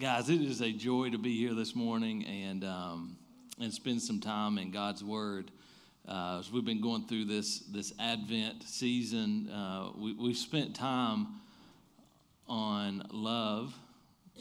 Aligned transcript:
Guys, 0.00 0.30
it 0.30 0.40
is 0.40 0.62
a 0.62 0.72
joy 0.72 1.10
to 1.10 1.18
be 1.18 1.36
here 1.36 1.52
this 1.52 1.76
morning 1.76 2.24
and, 2.24 2.64
um, 2.64 3.18
and 3.60 3.70
spend 3.70 4.00
some 4.00 4.18
time 4.18 4.56
in 4.56 4.70
God's 4.70 5.04
Word. 5.04 5.50
Uh, 6.08 6.38
as 6.38 6.50
we've 6.50 6.64
been 6.64 6.80
going 6.80 7.06
through 7.06 7.26
this, 7.26 7.58
this 7.58 7.92
Advent 8.00 8.62
season, 8.62 9.50
uh, 9.50 9.90
we, 9.94 10.14
we've 10.14 10.38
spent 10.38 10.74
time 10.74 11.26
on 12.48 13.06
love 13.12 13.74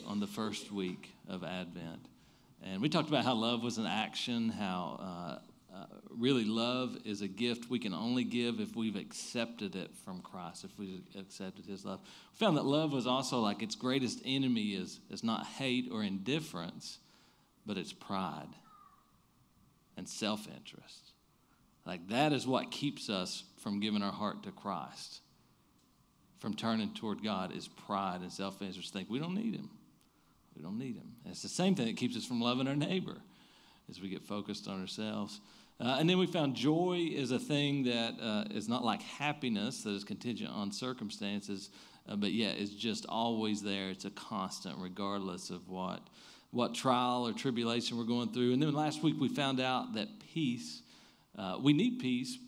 on 0.08 0.22
the 0.22 0.28
first 0.28 0.72
week 0.72 1.12
of 1.28 1.44
Advent. 1.44 2.06
And 2.64 2.82
we 2.82 2.88
talked 2.88 3.10
about 3.10 3.26
how 3.26 3.34
love 3.34 3.62
was 3.62 3.78
an 3.78 3.86
action, 3.86 4.48
how 4.48 5.42
uh, 5.80 5.86
really 6.10 6.44
love 6.44 6.98
is 7.06 7.22
a 7.22 7.28
gift 7.28 7.70
we 7.70 7.80
can 7.80 7.94
only 7.94 8.24
give 8.24 8.60
if 8.60 8.76
we've 8.76 8.96
accepted 8.96 9.76
it 9.76 9.92
from 10.04 10.22
Christ, 10.22 10.66
if 10.66 10.78
we've 10.78 11.02
accepted 11.18 11.66
His 11.66 11.86
love. 11.86 12.02
We 12.34 12.38
found 12.38 12.58
that 12.58 12.66
love 12.66 12.92
was 12.92 13.08
also 13.08 13.40
like 13.40 13.62
its 13.62 13.76
greatest 13.76 14.20
enemy 14.26 14.74
is, 14.74 15.00
is 15.10 15.24
not 15.24 15.46
hate 15.46 15.90
or 15.92 16.04
indifference, 16.04 17.00
but 17.66 17.78
it's 17.78 17.94
pride 17.94 18.50
and 19.96 20.08
self 20.08 20.48
interest. 20.48 21.12
Like 21.86 22.08
that 22.10 22.34
is 22.34 22.46
what 22.46 22.72
keeps 22.72 23.10
us 23.10 23.44
from 23.58 23.80
giving 23.80 24.02
our 24.02 24.12
heart 24.12 24.44
to 24.44 24.52
Christ, 24.52 25.22
from 26.40 26.56
turning 26.56 26.94
toward 26.94 27.24
God, 27.24 27.56
is 27.56 27.68
pride 27.68 28.22
and 28.22 28.32
self 28.32 28.62
interest. 28.62 28.92
Think 28.92 29.10
we 29.10 29.20
don't 29.20 29.36
need 29.36 29.56
Him. 29.56 29.70
We 30.56 30.62
don't 30.62 30.78
need 30.78 30.96
Him. 30.96 31.16
And 31.24 31.32
it's 31.32 31.42
the 31.42 31.48
same 31.48 31.76
thing 31.76 31.86
that 31.86 31.98
keeps 31.98 32.18
us 32.18 32.26
from 32.26 32.42
loving 32.42 32.68
our 32.68 32.76
neighbor 32.76 33.18
as 33.90 34.02
we 34.02 34.10
get 34.10 34.24
focused 34.24 34.68
on 34.68 34.82
ourselves. 34.82 35.40
Uh, 35.82 35.98
and 36.00 36.10
then 36.10 36.18
we 36.18 36.28
found 36.28 36.56
joy 36.56 37.10
is 37.10 37.32
a 37.32 37.40
thing 37.40 37.84
that 37.84 38.16
uh, 38.22 38.44
is 38.52 38.68
not 38.68 38.84
like 38.84 39.02
happiness 39.02 39.84
that 39.84 39.92
is 39.92 40.04
contingent 40.04 40.52
on 40.52 40.72
circumstances, 40.72 41.70
uh, 42.08 42.18
but 42.18 42.32
yet 42.32 42.58
is 42.58 42.72
just 42.72 43.06
always 43.08 43.62
there. 43.62 43.90
It's 43.90 44.06
a 44.06 44.10
constant, 44.10 44.78
regardless 44.78 45.50
of 45.50 45.70
what 45.70 46.02
what 46.52 46.74
trial 46.74 47.28
or 47.28 47.34
tribulation 47.34 47.98
we're 47.98 48.04
going 48.04 48.34
through. 48.34 48.54
And 48.54 48.62
then 48.62 48.74
last 48.74 49.04
week 49.04 49.16
we 49.20 49.30
found 49.30 49.60
out 49.60 49.94
that 49.94 50.08
peace, 50.34 50.82
uh, 51.38 51.60
we 51.62 51.74
need 51.74 52.00
peace 52.00 52.40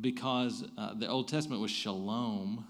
because 0.00 0.64
uh, 0.76 0.94
the 0.94 1.08
Old 1.08 1.28
Testament 1.28 1.60
was 1.62 1.70
shalom. 1.70 2.66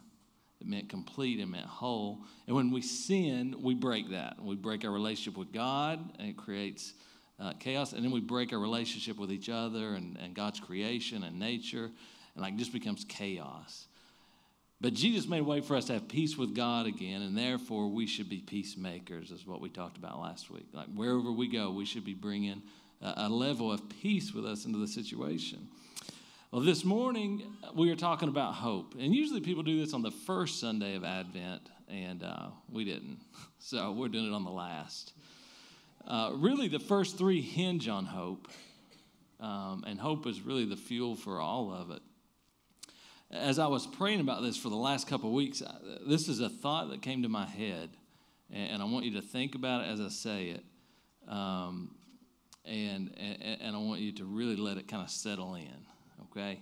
It 0.60 0.66
meant 0.66 0.88
complete, 0.88 1.40
it 1.40 1.46
meant 1.46 1.66
whole. 1.66 2.20
And 2.46 2.54
when 2.54 2.70
we 2.70 2.82
sin, 2.82 3.56
we 3.60 3.74
break 3.74 4.10
that. 4.10 4.40
We 4.40 4.56
break 4.56 4.84
our 4.84 4.90
relationship 4.90 5.38
with 5.38 5.52
God, 5.52 5.98
and 6.18 6.28
it 6.28 6.36
creates 6.36 6.92
uh, 7.40 7.52
chaos, 7.58 7.92
and 7.92 8.04
then 8.04 8.10
we 8.10 8.20
break 8.20 8.52
our 8.52 8.58
relationship 8.58 9.18
with 9.18 9.32
each 9.32 9.48
other 9.48 9.94
and, 9.94 10.18
and 10.22 10.34
God's 10.34 10.60
creation 10.60 11.24
and 11.24 11.38
nature, 11.38 11.90
and 12.34 12.42
like 12.42 12.56
just 12.56 12.72
becomes 12.72 13.04
chaos. 13.08 13.86
But 14.80 14.94
Jesus 14.94 15.26
made 15.26 15.40
a 15.40 15.44
way 15.44 15.60
for 15.60 15.76
us 15.76 15.86
to 15.86 15.94
have 15.94 16.08
peace 16.08 16.36
with 16.38 16.54
God 16.54 16.86
again, 16.86 17.22
and 17.22 17.36
therefore 17.36 17.88
we 17.88 18.06
should 18.06 18.28
be 18.28 18.38
peacemakers, 18.38 19.30
is 19.30 19.46
what 19.46 19.60
we 19.60 19.68
talked 19.68 19.98
about 19.98 20.20
last 20.20 20.50
week. 20.50 20.66
Like 20.72 20.88
wherever 20.94 21.30
we 21.32 21.48
go, 21.48 21.70
we 21.70 21.84
should 21.84 22.04
be 22.04 22.14
bringing 22.14 22.62
a, 23.02 23.14
a 23.16 23.28
level 23.28 23.70
of 23.70 23.88
peace 23.88 24.32
with 24.32 24.46
us 24.46 24.64
into 24.64 24.78
the 24.78 24.88
situation. 24.88 25.68
Well, 26.50 26.62
this 26.62 26.84
morning 26.84 27.42
we 27.74 27.90
are 27.90 27.96
talking 27.96 28.28
about 28.28 28.54
hope, 28.54 28.94
and 28.98 29.14
usually 29.14 29.40
people 29.40 29.62
do 29.62 29.78
this 29.78 29.94
on 29.94 30.02
the 30.02 30.10
first 30.10 30.60
Sunday 30.60 30.96
of 30.96 31.04
Advent, 31.04 31.68
and 31.88 32.22
uh, 32.22 32.48
we 32.70 32.84
didn't, 32.84 33.20
so 33.58 33.92
we're 33.92 34.08
doing 34.08 34.26
it 34.26 34.34
on 34.34 34.44
the 34.44 34.50
last. 34.50 35.12
Uh, 36.06 36.32
really, 36.34 36.68
the 36.68 36.80
first 36.80 37.18
three 37.18 37.40
hinge 37.40 37.88
on 37.88 38.06
hope, 38.06 38.48
um, 39.38 39.84
and 39.86 39.98
hope 40.00 40.26
is 40.26 40.40
really 40.40 40.64
the 40.64 40.76
fuel 40.76 41.14
for 41.14 41.40
all 41.40 41.72
of 41.72 41.90
it. 41.90 42.02
As 43.30 43.58
I 43.58 43.68
was 43.68 43.86
praying 43.86 44.20
about 44.20 44.42
this 44.42 44.56
for 44.56 44.70
the 44.70 44.76
last 44.76 45.06
couple 45.06 45.32
weeks, 45.32 45.62
this 46.06 46.28
is 46.28 46.40
a 46.40 46.48
thought 46.48 46.90
that 46.90 47.00
came 47.00 47.22
to 47.22 47.28
my 47.28 47.46
head, 47.46 47.90
and 48.50 48.82
I 48.82 48.86
want 48.86 49.04
you 49.04 49.12
to 49.14 49.22
think 49.22 49.54
about 49.54 49.84
it 49.84 49.88
as 49.88 50.00
I 50.00 50.08
say 50.08 50.48
it. 50.48 50.64
Um, 51.28 51.94
and, 52.64 53.14
and, 53.16 53.60
and 53.60 53.76
I 53.76 53.78
want 53.78 54.00
you 54.00 54.12
to 54.12 54.24
really 54.24 54.56
let 54.56 54.78
it 54.78 54.88
kind 54.88 55.02
of 55.02 55.10
settle 55.10 55.54
in, 55.54 55.86
okay? 56.30 56.60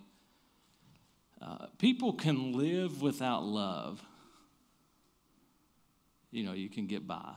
Uh, 1.40 1.66
people 1.78 2.12
can 2.12 2.52
live 2.52 3.00
without 3.00 3.44
love. 3.44 4.02
You 6.30 6.44
know, 6.44 6.52
you 6.52 6.68
can 6.68 6.86
get 6.86 7.06
by. 7.06 7.32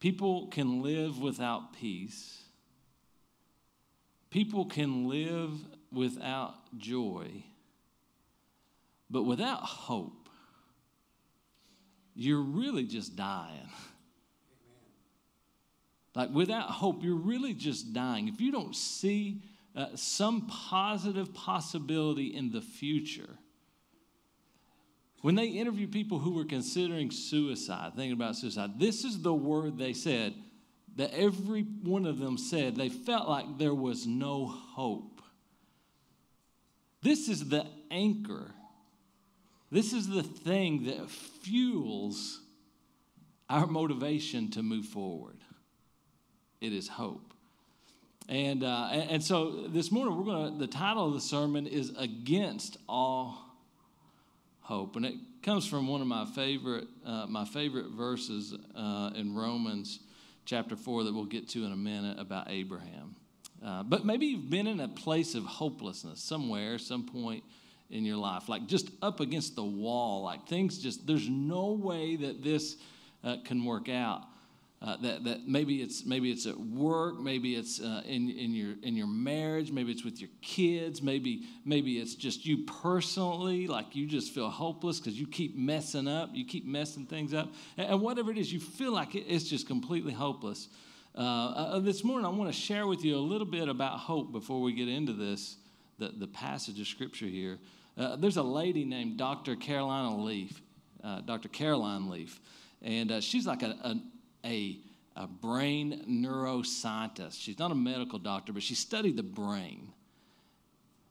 People 0.00 0.48
can 0.48 0.82
live 0.82 1.20
without 1.20 1.72
peace. 1.72 2.42
People 4.30 4.66
can 4.66 5.08
live 5.08 5.52
without 5.92 6.54
joy. 6.76 7.44
But 9.08 9.22
without 9.22 9.60
hope, 9.60 10.28
you're 12.14 12.42
really 12.42 12.84
just 12.84 13.16
dying. 13.16 13.70
Like 16.14 16.30
without 16.30 16.70
hope, 16.70 17.02
you're 17.02 17.14
really 17.14 17.54
just 17.54 17.92
dying. 17.92 18.28
If 18.28 18.40
you 18.40 18.50
don't 18.50 18.74
see 18.74 19.42
uh, 19.76 19.88
some 19.94 20.46
positive 20.46 21.32
possibility 21.34 22.34
in 22.34 22.50
the 22.50 22.62
future, 22.62 23.38
when 25.22 25.34
they 25.34 25.46
interviewed 25.46 25.92
people 25.92 26.18
who 26.18 26.32
were 26.32 26.44
considering 26.44 27.10
suicide, 27.10 27.92
thinking 27.96 28.12
about 28.12 28.36
suicide, 28.36 28.78
this 28.78 29.04
is 29.04 29.22
the 29.22 29.34
word 29.34 29.78
they 29.78 29.92
said 29.92 30.34
that 30.96 31.12
every 31.12 31.62
one 31.62 32.06
of 32.06 32.18
them 32.18 32.38
said 32.38 32.76
they 32.76 32.88
felt 32.88 33.28
like 33.28 33.58
there 33.58 33.74
was 33.74 34.06
no 34.06 34.46
hope. 34.46 35.20
This 37.02 37.28
is 37.28 37.48
the 37.48 37.66
anchor. 37.90 38.52
This 39.70 39.92
is 39.92 40.08
the 40.08 40.22
thing 40.22 40.84
that 40.86 41.10
fuels 41.10 42.40
our 43.48 43.66
motivation 43.66 44.50
to 44.52 44.62
move 44.62 44.86
forward. 44.86 45.36
It 46.60 46.72
is 46.72 46.88
hope. 46.88 47.34
And, 48.28 48.64
uh, 48.64 48.88
and 48.90 49.22
so 49.22 49.68
this 49.68 49.92
morning, 49.92 50.16
we're 50.16 50.24
going 50.24 50.52
to, 50.54 50.58
the 50.58 50.66
title 50.66 51.06
of 51.06 51.14
the 51.14 51.20
sermon 51.20 51.66
is 51.66 51.92
Against 51.96 52.76
All 52.88 53.45
hope. 54.66 54.96
And 54.96 55.06
it 55.06 55.14
comes 55.42 55.64
from 55.64 55.86
one 55.86 56.00
of 56.00 56.08
my 56.08 56.24
favorite, 56.24 56.88
uh, 57.04 57.26
my 57.28 57.44
favorite 57.44 57.90
verses 57.90 58.52
uh, 58.74 59.12
in 59.14 59.32
Romans 59.32 60.00
chapter 60.44 60.74
4 60.74 61.04
that 61.04 61.14
we'll 61.14 61.24
get 61.24 61.48
to 61.50 61.64
in 61.64 61.70
a 61.70 61.76
minute 61.76 62.18
about 62.18 62.50
Abraham. 62.50 63.14
Uh, 63.64 63.84
but 63.84 64.04
maybe 64.04 64.26
you've 64.26 64.50
been 64.50 64.66
in 64.66 64.80
a 64.80 64.88
place 64.88 65.36
of 65.36 65.44
hopelessness 65.44 66.20
somewhere, 66.20 66.78
some 66.78 67.06
point 67.06 67.44
in 67.90 68.04
your 68.04 68.16
life, 68.16 68.48
like 68.48 68.66
just 68.66 68.90
up 69.02 69.20
against 69.20 69.54
the 69.54 69.64
wall, 69.64 70.24
like 70.24 70.48
things 70.48 70.78
just, 70.78 71.06
there's 71.06 71.28
no 71.28 71.70
way 71.70 72.16
that 72.16 72.42
this 72.42 72.76
uh, 73.22 73.36
can 73.44 73.64
work 73.64 73.88
out. 73.88 74.24
Uh, 74.82 74.94
that, 74.98 75.24
that 75.24 75.48
maybe 75.48 75.80
it's 75.80 76.04
maybe 76.04 76.30
it's 76.30 76.44
at 76.44 76.58
work, 76.58 77.18
maybe 77.18 77.54
it's 77.54 77.80
uh, 77.80 78.02
in, 78.04 78.28
in 78.28 78.54
your 78.54 78.74
in 78.82 78.94
your 78.94 79.06
marriage, 79.06 79.72
maybe 79.72 79.90
it's 79.90 80.04
with 80.04 80.20
your 80.20 80.28
kids, 80.42 81.00
maybe 81.00 81.44
maybe 81.64 81.98
it's 81.98 82.14
just 82.14 82.44
you 82.44 82.58
personally, 82.82 83.66
like 83.66 83.96
you 83.96 84.06
just 84.06 84.34
feel 84.34 84.50
hopeless 84.50 85.00
because 85.00 85.18
you 85.18 85.26
keep 85.26 85.56
messing 85.56 86.06
up, 86.06 86.28
you 86.34 86.44
keep 86.44 86.66
messing 86.66 87.06
things 87.06 87.32
up, 87.32 87.54
and, 87.78 87.88
and 87.88 88.00
whatever 88.02 88.30
it 88.30 88.36
is, 88.36 88.52
you 88.52 88.60
feel 88.60 88.92
like 88.92 89.14
it, 89.14 89.24
it's 89.26 89.44
just 89.44 89.66
completely 89.66 90.12
hopeless. 90.12 90.68
Uh, 91.16 91.20
uh 91.20 91.78
this 91.78 92.04
morning, 92.04 92.26
I 92.26 92.28
want 92.28 92.52
to 92.52 92.58
share 92.58 92.86
with 92.86 93.02
you 93.02 93.16
a 93.16 93.24
little 93.32 93.46
bit 93.46 93.70
about 93.70 93.98
hope 93.98 94.30
before 94.30 94.60
we 94.60 94.74
get 94.74 94.88
into 94.88 95.14
this 95.14 95.56
the, 95.98 96.08
the 96.08 96.26
passage 96.26 96.78
of 96.78 96.86
scripture 96.86 97.24
here. 97.24 97.58
Uh, 97.96 98.16
there's 98.16 98.36
a 98.36 98.42
lady 98.42 98.84
named 98.84 99.16
Dr. 99.16 99.56
Carolina 99.56 100.22
Leaf, 100.22 100.60
Dr. 101.24 101.48
Caroline 101.48 102.10
Leaf, 102.10 102.38
and 102.82 103.24
she's 103.24 103.46
like 103.46 103.62
a, 103.62 103.74
a 103.82 103.96
a, 104.46 104.78
a 105.16 105.26
brain 105.26 106.04
neuroscientist. 106.08 107.40
She's 107.40 107.58
not 107.58 107.70
a 107.72 107.74
medical 107.74 108.18
doctor, 108.18 108.52
but 108.52 108.62
she 108.62 108.74
studied 108.74 109.16
the 109.16 109.22
brain. 109.22 109.92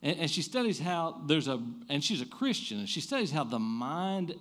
And, 0.02 0.20
and 0.20 0.32
she 0.32 0.42
studies 0.42 0.80
how 0.80 1.22
there's 1.28 1.48
a, 1.48 1.62
and 1.90 2.04
she's 2.04 2.22
a 2.22 2.26
Christian, 2.26 2.80
and 2.80 2.90
she 2.90 3.02
studies 3.02 3.32
how 3.32 3.44
the 3.44 3.60
mind, 3.60 4.36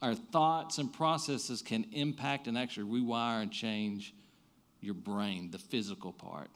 our 0.00 0.14
thoughts 0.14 0.78
and 0.78 0.92
processes 0.92 1.62
can 1.62 1.86
impact 1.92 2.46
and 2.46 2.56
actually 2.56 3.00
rewire 3.00 3.42
and 3.42 3.50
change 3.50 4.14
your 4.80 4.94
brain, 4.94 5.50
the 5.50 5.58
physical 5.58 6.12
part. 6.12 6.50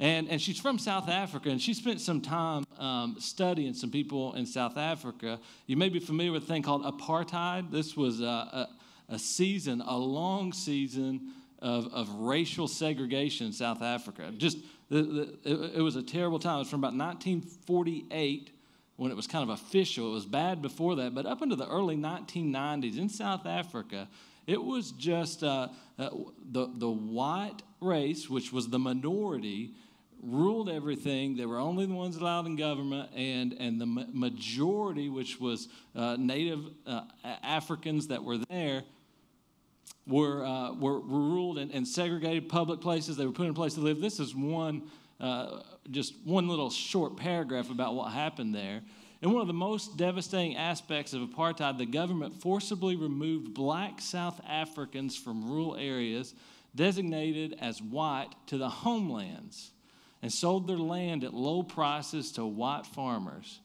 And, 0.00 0.28
and 0.28 0.42
she's 0.42 0.58
from 0.58 0.78
South 0.78 1.08
Africa, 1.08 1.50
and 1.50 1.62
she 1.62 1.72
spent 1.72 2.00
some 2.00 2.20
time 2.20 2.64
um, 2.78 3.16
studying 3.20 3.74
some 3.74 3.90
people 3.90 4.34
in 4.34 4.44
South 4.44 4.76
Africa. 4.76 5.38
You 5.66 5.76
may 5.76 5.88
be 5.88 6.00
familiar 6.00 6.32
with 6.32 6.42
a 6.42 6.46
thing 6.46 6.62
called 6.62 6.84
apartheid. 6.84 7.70
This 7.70 7.96
was 7.96 8.20
uh, 8.20 8.24
a, 8.24 8.68
a 9.08 9.18
season, 9.18 9.80
a 9.80 9.96
long 9.96 10.52
season 10.52 11.32
of, 11.60 11.92
of 11.92 12.08
racial 12.16 12.68
segregation 12.68 13.46
in 13.48 13.52
South 13.52 13.82
Africa. 13.82 14.32
Just, 14.36 14.58
the, 14.90 15.02
the, 15.02 15.38
it, 15.44 15.76
it 15.76 15.80
was 15.80 15.96
a 15.96 16.02
terrible 16.02 16.38
time. 16.38 16.56
It 16.56 16.60
was 16.60 16.70
from 16.70 16.80
about 16.80 16.94
1948 16.94 18.50
when 18.96 19.10
it 19.10 19.14
was 19.14 19.26
kind 19.26 19.42
of 19.42 19.50
official. 19.50 20.10
It 20.10 20.14
was 20.14 20.26
bad 20.26 20.62
before 20.62 20.96
that, 20.96 21.14
but 21.14 21.26
up 21.26 21.42
into 21.42 21.56
the 21.56 21.68
early 21.68 21.96
1990s 21.96 22.98
in 22.98 23.08
South 23.08 23.46
Africa, 23.46 24.08
it 24.46 24.62
was 24.62 24.92
just 24.92 25.42
uh, 25.42 25.68
uh, 25.98 26.10
the, 26.50 26.68
the 26.74 26.90
white 26.90 27.62
race, 27.80 28.28
which 28.28 28.52
was 28.52 28.68
the 28.68 28.78
minority, 28.78 29.72
ruled 30.22 30.68
everything. 30.68 31.36
They 31.36 31.46
were 31.46 31.58
only 31.58 31.86
the 31.86 31.94
ones 31.94 32.16
allowed 32.16 32.46
in 32.46 32.56
government, 32.56 33.10
and, 33.16 33.54
and 33.54 33.80
the 33.80 33.86
majority, 33.86 35.08
which 35.08 35.40
was 35.40 35.68
uh, 35.94 36.16
native 36.18 36.60
uh, 36.86 37.02
Africans 37.42 38.08
that 38.08 38.22
were 38.22 38.38
there, 38.50 38.84
were, 40.06 40.44
uh, 40.44 40.72
were, 40.74 41.00
ruled 41.00 41.58
and, 41.58 41.70
and, 41.70 41.86
segregated 41.86 42.48
public 42.48 42.80
places. 42.80 43.16
They 43.16 43.26
were 43.26 43.32
put 43.32 43.44
in 43.44 43.50
a 43.50 43.54
place 43.54 43.74
to 43.74 43.80
live. 43.80 44.00
This 44.00 44.20
is 44.20 44.34
one, 44.34 44.82
uh, 45.20 45.62
just 45.90 46.14
one 46.24 46.48
little 46.48 46.70
short 46.70 47.16
paragraph 47.16 47.70
about 47.70 47.94
what 47.94 48.12
happened 48.12 48.54
there. 48.54 48.82
And 49.22 49.32
one 49.32 49.40
of 49.40 49.46
the 49.46 49.54
most 49.54 49.96
devastating 49.96 50.56
aspects 50.56 51.14
of 51.14 51.22
apartheid, 51.22 51.78
the 51.78 51.86
government 51.86 52.42
forcibly 52.42 52.96
removed 52.96 53.54
black 53.54 54.00
South 54.02 54.38
Africans 54.46 55.16
from 55.16 55.50
rural 55.50 55.76
areas 55.76 56.34
designated 56.74 57.56
as 57.60 57.80
white 57.80 58.28
to 58.48 58.58
the 58.58 58.68
homelands 58.68 59.70
and 60.20 60.32
sold 60.32 60.66
their 60.66 60.76
land 60.76 61.24
at 61.24 61.32
low 61.32 61.62
prices 61.62 62.32
to 62.32 62.44
white 62.44 62.86
farmers. 62.86 63.60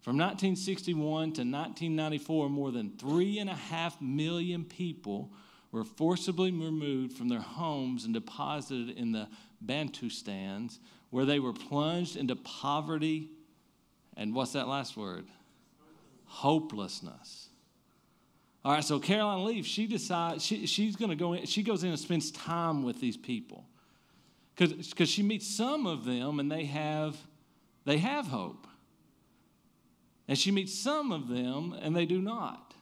From 0.00 0.16
1961 0.18 1.00
to 1.00 1.42
1994, 1.42 2.50
more 2.50 2.70
than 2.70 2.90
three 2.98 3.38
and 3.38 3.48
a 3.48 3.54
half 3.54 4.00
million 4.00 4.64
people 4.64 5.30
were 5.74 5.84
forcibly 5.84 6.52
removed 6.52 7.18
from 7.18 7.28
their 7.28 7.40
homes 7.40 8.04
and 8.04 8.14
deposited 8.14 8.96
in 8.96 9.10
the 9.10 9.26
Bantustans, 9.64 10.78
where 11.10 11.24
they 11.24 11.40
were 11.40 11.52
plunged 11.52 12.16
into 12.16 12.36
poverty 12.36 13.28
and 14.16 14.32
what's 14.32 14.52
that 14.52 14.68
last 14.68 14.96
word? 14.96 15.26
Hopelessness. 16.26 17.48
All 18.64 18.72
right, 18.72 18.84
so 18.84 19.00
Caroline 19.00 19.44
Leaf, 19.44 19.66
she 19.66 19.88
decides 19.88 20.44
she, 20.44 20.66
she's 20.66 20.94
going 20.94 21.10
to 21.10 21.16
go 21.16 21.32
in, 21.32 21.44
she 21.44 21.64
goes 21.64 21.82
in 21.82 21.90
and 21.90 21.98
spends 21.98 22.30
time 22.30 22.84
with 22.84 23.00
these 23.00 23.16
people. 23.16 23.66
Because 24.56 25.08
she 25.08 25.24
meets 25.24 25.46
some 25.46 25.86
of 25.86 26.04
them 26.04 26.38
and 26.38 26.50
they 26.50 26.66
have, 26.66 27.16
they 27.84 27.98
have 27.98 28.28
hope. 28.28 28.68
And 30.28 30.38
she 30.38 30.52
meets 30.52 30.72
some 30.72 31.10
of 31.10 31.26
them 31.26 31.74
and 31.82 31.96
they 31.96 32.06
do 32.06 32.20
not. 32.22 32.73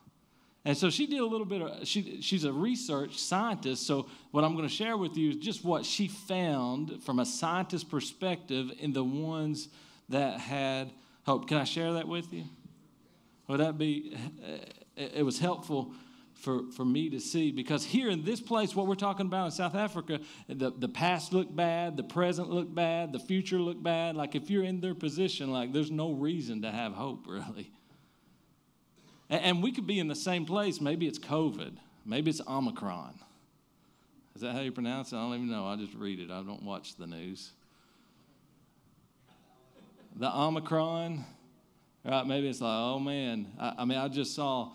And 0.65 0.77
so 0.77 0.91
she 0.91 1.07
did 1.07 1.19
a 1.19 1.27
little 1.27 1.47
bit 1.47 1.61
of, 1.61 1.87
she, 1.89 2.21
she's 2.23 2.45
a 2.45 2.53
research 2.53 3.19
scientist. 3.19 3.85
So 3.85 4.07
what 4.31 4.45
I'm 4.45 4.55
going 4.55 4.69
to 4.69 4.75
share 4.75 4.97
with 4.97 5.17
you 5.17 5.31
is 5.31 5.37
just 5.37 5.65
what 5.65 5.85
she 5.85 6.07
found 6.07 7.03
from 7.03 7.19
a 7.19 7.27
scientist 7.27 7.91
perspective 7.91 8.71
in 8.79 8.93
the 8.93 9.03
ones 9.03 9.69
that 10.09 10.39
had 10.39 10.93
hope. 11.25 11.49
Can 11.49 11.57
I 11.57 11.65
share 11.65 11.95
that 11.95 12.07
with 12.07 12.33
you? 12.33 12.45
Would 13.49 13.59
that 13.59 13.77
be, 13.77 14.17
eh, 14.45 14.57
eh, 14.97 15.09
it 15.17 15.23
was 15.25 15.41
helpful 15.41 15.95
for, 16.35 16.71
for 16.73 16.85
me 16.85 17.11
to 17.11 17.21
see 17.21 17.51
because 17.51 17.85
here 17.85 18.09
in 18.09 18.25
this 18.25 18.41
place, 18.41 18.75
what 18.75 18.87
we're 18.87 18.95
talking 18.95 19.27
about 19.27 19.47
in 19.47 19.51
South 19.51 19.75
Africa, 19.75 20.21
the, 20.49 20.71
the 20.71 20.89
past 20.89 21.33
looked 21.33 21.55
bad, 21.55 21.97
the 21.97 22.05
present 22.05 22.51
looked 22.51 22.75
bad, 22.75 23.13
the 23.13 23.19
future 23.19 23.59
looked 23.59 23.83
bad. 23.83 24.15
Like 24.15 24.37
if 24.37 24.49
you're 24.49 24.65
in 24.65 24.81
their 24.81 24.95
position, 24.95 25.51
like 25.51 25.73
there's 25.73 25.91
no 25.91 26.13
reason 26.13 26.63
to 26.63 26.71
have 26.71 26.93
hope, 26.93 27.27
really. 27.29 27.73
And, 29.33 29.63
we 29.63 29.73
could 29.73 29.87
be 29.87 29.99
in 29.99 30.09
the 30.09 30.15
same 30.15 30.45
place. 30.45 30.81
Maybe 30.81 31.07
it's 31.07 31.19
COVID, 31.19 31.77
maybe 32.05 32.31
it's 32.31 32.41
Omicron. 32.47 33.19
Is 34.35 34.43
that 34.43 34.53
how 34.53 34.61
you 34.61 34.73
pronounce 34.73 35.13
it? 35.13 35.17
I 35.17 35.21
don't 35.21 35.35
even 35.35 35.51
know. 35.51 35.67
I 35.67 35.77
just 35.77 35.95
read 35.95 36.21
it, 36.21 36.31
I 36.31 36.43
don't 36.43 36.63
watch 36.63 36.97
the 36.97 37.07
news 37.07 37.53
the 40.17 40.35
Omicron, 40.35 41.25
right? 42.05 42.27
Maybe 42.27 42.49
it's 42.49 42.61
like, 42.61 42.71
oh 42.71 42.99
man. 42.99 43.47
I, 43.59 43.75
I 43.79 43.85
mean, 43.85 43.99
I 43.99 44.09
just 44.09 44.35
saw, 44.35 44.73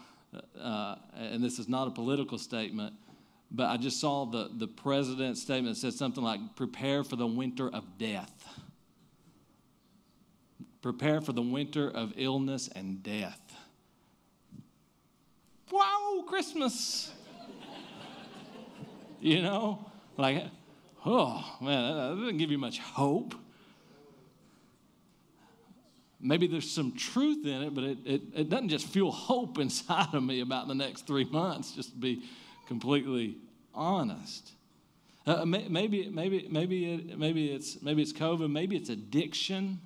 uh, 0.59 0.95
and 1.15 1.43
this 1.43 1.59
is 1.59 1.67
not 1.69 1.87
a 1.87 1.91
political 1.91 2.37
statement, 2.37 2.93
but 3.51 3.67
I 3.67 3.77
just 3.77 3.99
saw 3.99 4.25
the, 4.25 4.49
the 4.53 4.67
president's 4.67 5.41
statement 5.41 5.75
that 5.75 5.81
said 5.81 5.93
something 5.93 6.23
like, 6.23 6.39
prepare 6.55 7.03
for 7.03 7.15
the 7.15 7.27
winter 7.27 7.69
of 7.69 7.97
death. 7.97 8.31
Prepare 10.81 11.21
for 11.21 11.33
the 11.33 11.41
winter 11.41 11.89
of 11.89 12.13
illness 12.17 12.69
and 12.75 13.03
death. 13.03 13.46
Wow, 15.71 16.23
Christmas. 16.27 17.11
you 19.19 19.41
know, 19.41 19.85
like, 20.17 20.45
oh 21.05 21.57
man, 21.61 21.95
that 21.95 22.21
doesn't 22.21 22.37
give 22.37 22.51
you 22.51 22.57
much 22.57 22.79
hope 22.79 23.35
maybe 26.19 26.47
there's 26.47 26.69
some 26.69 26.93
truth 26.93 27.45
in 27.45 27.63
it, 27.63 27.73
but 27.73 27.83
it, 27.83 27.97
it, 28.05 28.21
it 28.35 28.49
doesn't 28.49 28.69
just 28.69 28.87
fuel 28.87 29.11
hope 29.11 29.57
inside 29.59 30.13
of 30.13 30.23
me 30.23 30.41
about 30.41 30.67
the 30.67 30.75
next 30.75 31.07
three 31.07 31.25
months, 31.25 31.71
just 31.71 31.91
to 31.91 31.97
be 31.97 32.23
completely 32.67 33.37
honest. 33.73 34.51
Uh, 35.25 35.45
maybe, 35.45 36.09
maybe, 36.09 36.47
maybe, 36.49 36.93
it, 36.93 37.19
maybe, 37.19 37.51
it's, 37.51 37.81
maybe 37.81 38.01
it's 38.01 38.13
COVID, 38.13 38.49
maybe 38.49 38.77
it's 38.77 38.89
addiction. 38.89 39.79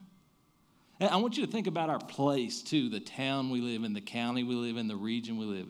And 1.02 1.10
I 1.10 1.16
want 1.16 1.36
you 1.36 1.44
to 1.44 1.52
think 1.52 1.66
about 1.66 1.90
our 1.90 1.98
place 1.98 2.62
too 2.62 2.88
the 2.88 3.00
town 3.00 3.50
we 3.50 3.60
live 3.60 3.84
in, 3.84 3.94
the 3.94 4.02
county 4.02 4.44
we 4.44 4.54
live 4.54 4.78
in, 4.78 4.88
the 4.88 4.96
region 4.96 5.38
we 5.38 5.46
live 5.46 5.70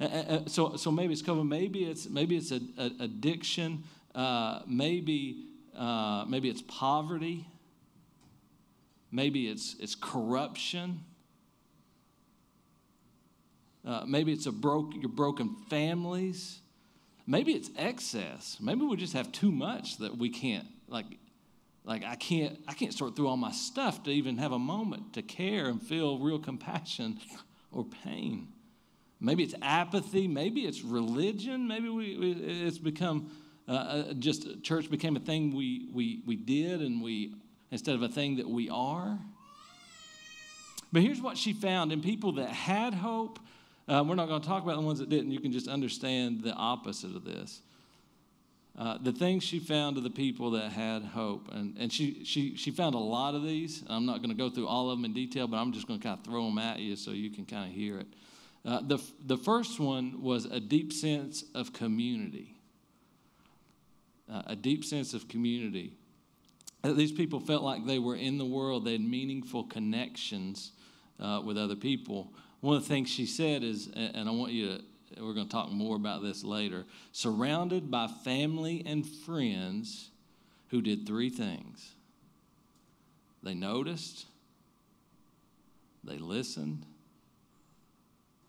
in. 0.00 0.48
So, 0.48 0.74
so 0.74 0.90
maybe 0.90 1.12
it's 1.12 1.22
COVID, 1.22 1.46
maybe 1.46 1.84
it's, 1.84 2.08
maybe 2.08 2.36
it's 2.36 2.50
a, 2.50 2.60
a 2.76 2.90
addiction, 2.98 3.84
uh, 4.16 4.62
maybe, 4.66 5.44
uh, 5.76 6.24
maybe 6.26 6.48
it's 6.50 6.62
poverty. 6.62 7.46
Maybe 9.12 9.46
it's, 9.46 9.76
it's 9.78 9.94
corruption. 9.94 11.04
Uh, 13.86 14.02
maybe 14.08 14.32
it's 14.32 14.46
a 14.46 14.52
broke, 14.52 14.92
your 14.96 15.08
broken 15.08 15.54
families. 15.70 16.58
Maybe 17.28 17.52
it's 17.52 17.70
excess. 17.78 18.56
Maybe 18.60 18.82
we 18.84 18.96
just 18.96 19.12
have 19.12 19.30
too 19.30 19.52
much 19.52 19.98
that 19.98 20.18
we 20.18 20.30
can't, 20.30 20.66
like, 20.88 21.06
like 21.88 22.04
I 22.04 22.16
can't, 22.16 22.60
I 22.68 22.74
can't 22.74 22.92
sort 22.92 23.16
through 23.16 23.28
all 23.28 23.38
my 23.38 23.50
stuff 23.50 24.02
to 24.02 24.10
even 24.10 24.36
have 24.36 24.52
a 24.52 24.58
moment 24.58 25.14
to 25.14 25.22
care 25.22 25.68
and 25.68 25.82
feel 25.82 26.18
real 26.18 26.38
compassion 26.38 27.18
or 27.72 27.82
pain. 27.82 28.48
Maybe 29.20 29.42
it's 29.42 29.54
apathy. 29.62 30.28
Maybe 30.28 30.66
it's 30.66 30.82
religion. 30.82 31.66
Maybe 31.66 31.88
we, 31.88 32.04
it's 32.66 32.76
become 32.76 33.30
uh, 33.66 33.72
uh 33.72 34.12
just 34.12 34.62
church 34.62 34.90
became 34.90 35.16
a 35.16 35.20
thing 35.20 35.56
we, 35.56 35.88
we, 35.94 36.22
we 36.26 36.36
did 36.36 36.82
and 36.82 37.02
we 37.02 37.34
instead 37.70 37.94
of 37.94 38.02
a 38.02 38.08
thing 38.08 38.36
that 38.36 38.48
we 38.48 38.68
are. 38.68 39.18
But 40.92 41.00
here's 41.00 41.22
what 41.22 41.38
she 41.38 41.54
found 41.54 41.90
in 41.90 42.02
people 42.02 42.32
that 42.32 42.50
had 42.50 42.92
hope. 42.92 43.40
Uh, 43.88 44.04
we're 44.06 44.14
not 44.14 44.28
going 44.28 44.42
to 44.42 44.46
talk 44.46 44.62
about 44.62 44.76
the 44.76 44.86
ones 44.86 44.98
that 44.98 45.08
didn't. 45.08 45.30
You 45.30 45.40
can 45.40 45.52
just 45.52 45.68
understand 45.68 46.42
the 46.42 46.52
opposite 46.52 47.16
of 47.16 47.24
this. 47.24 47.62
Uh, 48.78 48.96
the 49.02 49.12
things 49.12 49.42
she 49.42 49.58
found 49.58 49.96
to 49.96 50.00
the 50.00 50.08
people 50.10 50.52
that 50.52 50.70
had 50.70 51.02
hope. 51.02 51.48
And, 51.52 51.76
and 51.78 51.92
she, 51.92 52.24
she, 52.24 52.54
she 52.56 52.70
found 52.70 52.94
a 52.94 52.98
lot 52.98 53.34
of 53.34 53.42
these. 53.42 53.82
I'm 53.88 54.06
not 54.06 54.18
going 54.18 54.30
to 54.30 54.36
go 54.36 54.48
through 54.48 54.68
all 54.68 54.88
of 54.90 54.96
them 54.96 55.04
in 55.04 55.12
detail, 55.12 55.48
but 55.48 55.56
I'm 55.56 55.72
just 55.72 55.88
going 55.88 55.98
to 55.98 56.06
kind 56.06 56.16
of 56.16 56.24
throw 56.24 56.44
them 56.44 56.58
at 56.58 56.78
you 56.78 56.94
so 56.94 57.10
you 57.10 57.30
can 57.30 57.44
kind 57.44 57.68
of 57.68 57.74
hear 57.74 57.98
it. 57.98 58.06
Uh, 58.64 58.80
the, 58.82 58.98
the 59.26 59.36
first 59.36 59.80
one 59.80 60.22
was 60.22 60.44
a 60.44 60.60
deep 60.60 60.92
sense 60.92 61.42
of 61.56 61.72
community. 61.72 62.54
Uh, 64.32 64.42
a 64.46 64.54
deep 64.54 64.84
sense 64.84 65.12
of 65.12 65.26
community 65.26 65.94
these 66.84 67.12
people 67.12 67.40
felt 67.40 67.62
like 67.62 67.86
they 67.86 67.98
were 67.98 68.16
in 68.16 68.38
the 68.38 68.44
world, 68.44 68.84
they 68.84 68.92
had 68.92 69.00
meaningful 69.00 69.64
connections 69.64 70.72
uh, 71.20 71.42
with 71.44 71.58
other 71.58 71.76
people. 71.76 72.32
One 72.60 72.76
of 72.76 72.82
the 72.82 72.88
things 72.88 73.10
she 73.10 73.26
said 73.26 73.62
is, 73.62 73.88
and 73.94 74.28
I 74.28 74.32
want 74.32 74.52
you 74.52 74.66
to, 74.68 74.82
we're 75.22 75.34
going 75.34 75.46
to 75.46 75.52
talk 75.52 75.70
more 75.70 75.96
about 75.96 76.22
this 76.22 76.44
later, 76.44 76.84
surrounded 77.12 77.90
by 77.90 78.06
family 78.06 78.82
and 78.86 79.06
friends 79.06 80.10
who 80.68 80.82
did 80.82 81.06
three 81.06 81.30
things 81.30 81.92
they 83.42 83.54
noticed, 83.54 84.26
they 86.02 86.18
listened, 86.18 86.84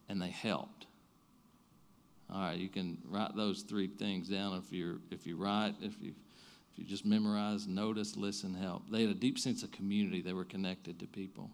and 0.07 0.21
they 0.21 0.29
helped. 0.29 0.87
All 2.31 2.41
right, 2.41 2.57
you 2.57 2.69
can 2.69 2.97
write 3.07 3.35
those 3.35 3.61
three 3.61 3.87
things 3.87 4.29
down 4.29 4.57
if 4.57 4.71
you're 4.71 4.97
if 5.09 5.25
you 5.25 5.35
write 5.35 5.75
if 5.81 5.95
you 6.01 6.13
if 6.71 6.77
you 6.77 6.85
just 6.85 7.05
memorize, 7.05 7.67
notice, 7.67 8.15
listen, 8.15 8.53
help. 8.53 8.89
They 8.91 9.01
had 9.01 9.11
a 9.11 9.15
deep 9.15 9.39
sense 9.39 9.63
of 9.63 9.71
community. 9.71 10.21
They 10.21 10.33
were 10.33 10.45
connected 10.45 10.99
to 10.99 11.07
people. 11.07 11.49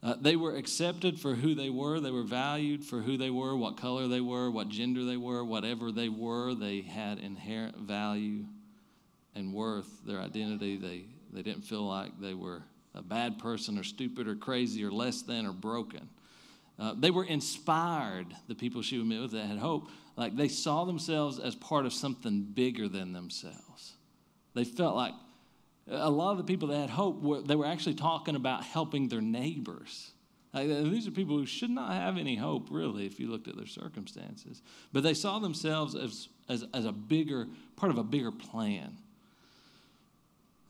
Uh, 0.00 0.14
they 0.20 0.36
were 0.36 0.54
accepted 0.54 1.18
for 1.18 1.34
who 1.34 1.54
they 1.54 1.70
were. 1.70 1.98
They 1.98 2.12
were 2.12 2.22
valued 2.22 2.84
for 2.84 3.00
who 3.00 3.16
they 3.16 3.30
were, 3.30 3.56
what 3.56 3.76
color 3.76 4.06
they 4.06 4.20
were, 4.20 4.50
what 4.50 4.68
gender 4.68 5.04
they 5.04 5.16
were, 5.16 5.44
whatever 5.44 5.90
they 5.90 6.08
were. 6.08 6.54
They 6.54 6.82
had 6.82 7.18
inherent 7.18 7.78
value 7.78 8.44
and 9.34 9.52
worth, 9.52 9.88
their 10.06 10.20
identity. 10.20 10.76
They, 10.76 11.04
they 11.32 11.42
didn't 11.42 11.62
feel 11.62 11.86
like 11.86 12.20
they 12.20 12.34
were 12.34 12.62
a 12.94 13.02
bad 13.02 13.38
person 13.38 13.76
or 13.76 13.82
stupid 13.82 14.28
or 14.28 14.36
crazy 14.36 14.84
or 14.84 14.92
less 14.92 15.22
than 15.22 15.46
or 15.46 15.52
broken. 15.52 16.08
Uh, 16.78 16.94
they 16.96 17.10
were 17.10 17.24
inspired, 17.24 18.26
the 18.46 18.54
people 18.54 18.82
she 18.82 18.98
would 18.98 19.06
meet 19.06 19.20
with 19.20 19.32
that 19.32 19.46
had 19.46 19.58
hope. 19.58 19.88
Like 20.16 20.36
they 20.36 20.48
saw 20.48 20.84
themselves 20.84 21.40
as 21.40 21.56
part 21.56 21.86
of 21.86 21.92
something 21.92 22.42
bigger 22.42 22.88
than 22.88 23.12
themselves. 23.12 23.94
They 24.54 24.64
felt 24.64 24.94
like 24.94 25.14
a 25.90 26.10
lot 26.10 26.32
of 26.32 26.38
the 26.38 26.44
people 26.44 26.68
that 26.68 26.78
had 26.78 26.90
hope, 26.90 27.22
were, 27.22 27.40
they 27.40 27.56
were 27.56 27.66
actually 27.66 27.94
talking 27.94 28.36
about 28.36 28.64
helping 28.64 29.08
their 29.08 29.20
neighbors. 29.20 30.12
Like, 30.52 30.68
these 30.68 31.06
are 31.06 31.10
people 31.10 31.36
who 31.36 31.46
should 31.46 31.70
not 31.70 31.92
have 31.92 32.16
any 32.16 32.36
hope, 32.36 32.68
really, 32.70 33.06
if 33.06 33.20
you 33.20 33.28
looked 33.30 33.48
at 33.48 33.56
their 33.56 33.66
circumstances. 33.66 34.62
But 34.92 35.02
they 35.02 35.14
saw 35.14 35.38
themselves 35.38 35.94
as, 35.94 36.28
as, 36.48 36.64
as 36.72 36.84
a 36.84 36.92
bigger, 36.92 37.46
part 37.76 37.92
of 37.92 37.98
a 37.98 38.04
bigger 38.04 38.32
plan. 38.32 38.96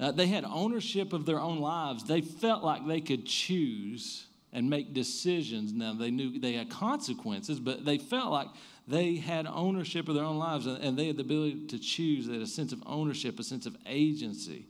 Uh, 0.01 0.13
they 0.13 0.27
had 0.27 0.45
ownership 0.45 1.13
of 1.13 1.27
their 1.27 1.41
own 1.41 1.59
lives. 1.59 2.05
They 2.05 2.21
felt 2.21 2.63
like 2.63 2.87
they 2.87 3.01
could 3.01 3.27
choose 3.27 4.27
and 4.53 4.71
make 4.71 4.95
decisions. 4.95 5.73
Now, 5.73 5.93
they 5.93 6.11
knew 6.11 6.39
they 6.39 6.55
had 6.55 6.71
consequences, 6.71 7.61
but 7.61 7.85
they 7.85 7.99
felt 7.99 8.31
like 8.33 8.49
they 8.87 9.17
had 9.17 9.47
ownership 9.47 10.09
of 10.09 10.15
their 10.15 10.25
own 10.25 10.39
lives 10.39 10.67
and 10.67 10.99
they 10.99 11.09
had 11.09 11.17
the 11.17 11.23
ability 11.23 11.67
to 11.69 11.79
choose. 11.79 12.27
They 12.27 12.35
had 12.35 12.43
a 12.43 12.47
sense 12.47 12.73
of 12.73 12.83
ownership, 12.87 13.39
a 13.39 13.43
sense 13.43 13.67
of 13.67 13.77
agency. 13.87 14.67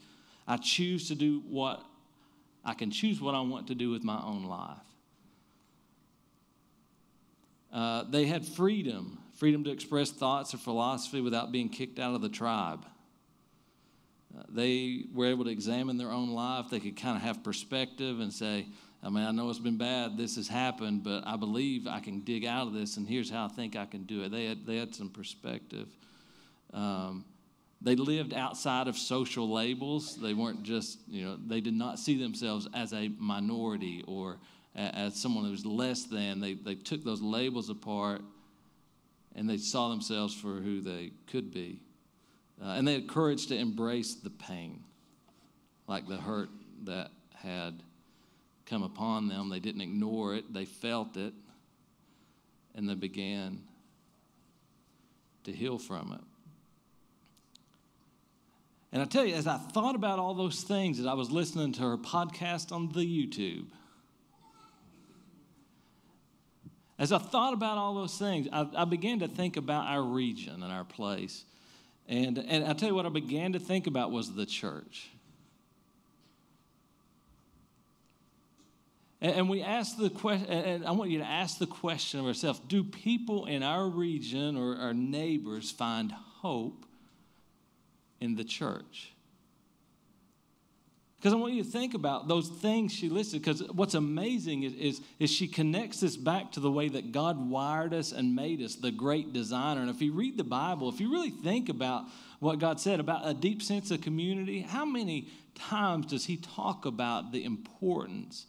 I 0.48 0.56
choose 0.56 1.06
to 1.08 1.14
do 1.14 1.42
what 1.48 1.84
I 2.64 2.74
can 2.74 2.90
choose 2.90 3.20
what 3.20 3.36
I 3.36 3.40
want 3.40 3.68
to 3.68 3.74
do 3.74 3.90
with 3.90 4.02
my 4.02 4.20
own 4.20 4.44
life. 4.44 4.76
Uh, 7.72 8.04
they 8.10 8.26
had 8.26 8.44
freedom 8.44 9.18
freedom 9.38 9.62
to 9.62 9.70
express 9.70 10.10
thoughts 10.10 10.52
or 10.52 10.58
philosophy 10.58 11.20
without 11.20 11.52
being 11.52 11.68
kicked 11.68 12.00
out 12.00 12.12
of 12.12 12.20
the 12.20 12.28
tribe. 12.28 12.84
Uh, 14.36 14.42
they 14.48 15.04
were 15.14 15.26
able 15.26 15.44
to 15.44 15.50
examine 15.50 15.96
their 15.96 16.10
own 16.10 16.30
life. 16.30 16.66
They 16.70 16.80
could 16.80 16.96
kind 16.96 17.16
of 17.16 17.22
have 17.22 17.44
perspective 17.44 18.18
and 18.18 18.32
say, 18.32 18.66
I 19.00 19.10
mean, 19.10 19.24
I 19.24 19.30
know 19.30 19.48
it's 19.48 19.60
been 19.60 19.78
bad, 19.78 20.16
this 20.16 20.34
has 20.34 20.48
happened, 20.48 21.04
but 21.04 21.24
I 21.24 21.36
believe 21.36 21.86
I 21.86 22.00
can 22.00 22.20
dig 22.20 22.44
out 22.44 22.66
of 22.66 22.72
this, 22.72 22.96
and 22.96 23.06
here's 23.06 23.30
how 23.30 23.44
I 23.44 23.48
think 23.48 23.76
I 23.76 23.86
can 23.86 24.02
do 24.02 24.24
it. 24.24 24.32
They 24.32 24.46
had, 24.46 24.66
they 24.66 24.76
had 24.76 24.92
some 24.92 25.08
perspective. 25.08 25.86
Um, 26.72 27.24
they 27.80 27.94
lived 27.94 28.34
outside 28.34 28.88
of 28.88 28.96
social 28.96 29.50
labels. 29.50 30.16
They 30.16 30.34
weren't 30.34 30.64
just, 30.64 30.98
you 31.06 31.24
know, 31.24 31.38
they 31.46 31.60
did 31.60 31.74
not 31.74 31.98
see 31.98 32.20
themselves 32.20 32.66
as 32.74 32.92
a 32.92 33.08
minority 33.18 34.04
or 34.06 34.38
as 34.74 35.14
someone 35.14 35.44
who 35.44 35.52
was 35.52 35.64
less 35.64 36.04
than. 36.04 36.40
They, 36.40 36.54
they 36.54 36.74
took 36.74 37.04
those 37.04 37.22
labels 37.22 37.70
apart 37.70 38.22
and 39.34 39.48
they 39.48 39.56
saw 39.58 39.88
themselves 39.90 40.34
for 40.34 40.56
who 40.56 40.80
they 40.80 41.12
could 41.28 41.52
be. 41.52 41.80
Uh, 42.60 42.70
and 42.70 42.88
they 42.88 42.94
had 42.94 43.06
courage 43.06 43.46
to 43.46 43.56
embrace 43.56 44.14
the 44.14 44.30
pain, 44.30 44.82
like 45.86 46.08
the 46.08 46.16
hurt 46.16 46.48
that 46.84 47.10
had 47.36 47.80
come 48.66 48.82
upon 48.82 49.28
them. 49.28 49.48
They 49.48 49.60
didn't 49.60 49.80
ignore 49.80 50.34
it, 50.34 50.52
they 50.52 50.64
felt 50.64 51.16
it, 51.16 51.32
and 52.74 52.88
they 52.88 52.94
began 52.94 53.60
to 55.44 55.52
heal 55.52 55.78
from 55.78 56.12
it. 56.12 56.27
And 58.92 59.02
I 59.02 59.04
tell 59.04 59.24
you, 59.24 59.34
as 59.34 59.46
I 59.46 59.58
thought 59.58 59.94
about 59.94 60.18
all 60.18 60.34
those 60.34 60.62
things, 60.62 60.98
as 60.98 61.06
I 61.06 61.12
was 61.12 61.30
listening 61.30 61.72
to 61.72 61.82
her 61.82 61.98
podcast 61.98 62.72
on 62.72 62.88
the 62.88 63.00
YouTube, 63.00 63.66
as 66.98 67.12
I 67.12 67.18
thought 67.18 67.52
about 67.52 67.78
all 67.78 67.94
those 67.94 68.16
things, 68.16 68.48
I, 68.52 68.66
I 68.74 68.84
began 68.84 69.20
to 69.20 69.28
think 69.28 69.56
about 69.56 69.86
our 69.86 70.02
region 70.02 70.62
and 70.62 70.72
our 70.72 70.84
place. 70.84 71.44
And, 72.08 72.38
and 72.38 72.64
I 72.64 72.72
tell 72.72 72.88
you 72.88 72.94
what, 72.94 73.06
I 73.06 73.10
began 73.10 73.52
to 73.52 73.60
think 73.60 73.86
about 73.86 74.10
was 74.10 74.34
the 74.34 74.46
church. 74.46 75.10
And, 79.20 79.36
and 79.36 79.48
we 79.50 79.62
ask 79.62 79.98
the 79.98 80.10
question, 80.10 80.48
and 80.48 80.86
I 80.86 80.92
want 80.92 81.10
you 81.10 81.18
to 81.18 81.26
ask 81.26 81.58
the 81.58 81.66
question 81.66 82.20
of 82.20 82.26
ourselves 82.26 82.58
do 82.66 82.82
people 82.82 83.44
in 83.44 83.62
our 83.62 83.86
region 83.86 84.56
or 84.56 84.76
our 84.76 84.94
neighbors 84.94 85.70
find 85.70 86.10
hope 86.10 86.86
in 88.20 88.36
the 88.36 88.44
church? 88.44 89.12
Because 91.18 91.32
I 91.32 91.36
want 91.36 91.54
you 91.54 91.64
to 91.64 91.68
think 91.68 91.94
about 91.94 92.28
those 92.28 92.48
things 92.48 92.92
she 92.92 93.08
listed. 93.08 93.42
Because 93.42 93.60
what's 93.72 93.94
amazing 93.94 94.62
is, 94.62 94.72
is, 94.74 95.00
is, 95.18 95.30
she 95.30 95.48
connects 95.48 95.98
this 95.98 96.16
back 96.16 96.52
to 96.52 96.60
the 96.60 96.70
way 96.70 96.88
that 96.88 97.10
God 97.10 97.50
wired 97.50 97.92
us 97.92 98.12
and 98.12 98.36
made 98.36 98.62
us, 98.62 98.76
the 98.76 98.92
great 98.92 99.32
designer. 99.32 99.80
And 99.80 99.90
if 99.90 100.00
you 100.00 100.12
read 100.12 100.36
the 100.36 100.44
Bible, 100.44 100.88
if 100.88 101.00
you 101.00 101.10
really 101.10 101.30
think 101.30 101.68
about 101.70 102.04
what 102.38 102.60
God 102.60 102.78
said 102.78 103.00
about 103.00 103.26
a 103.26 103.34
deep 103.34 103.62
sense 103.62 103.90
of 103.90 104.00
community, 104.00 104.60
how 104.60 104.84
many 104.84 105.28
times 105.56 106.06
does 106.06 106.24
He 106.24 106.36
talk 106.36 106.86
about 106.86 107.32
the 107.32 107.44
importance 107.44 108.46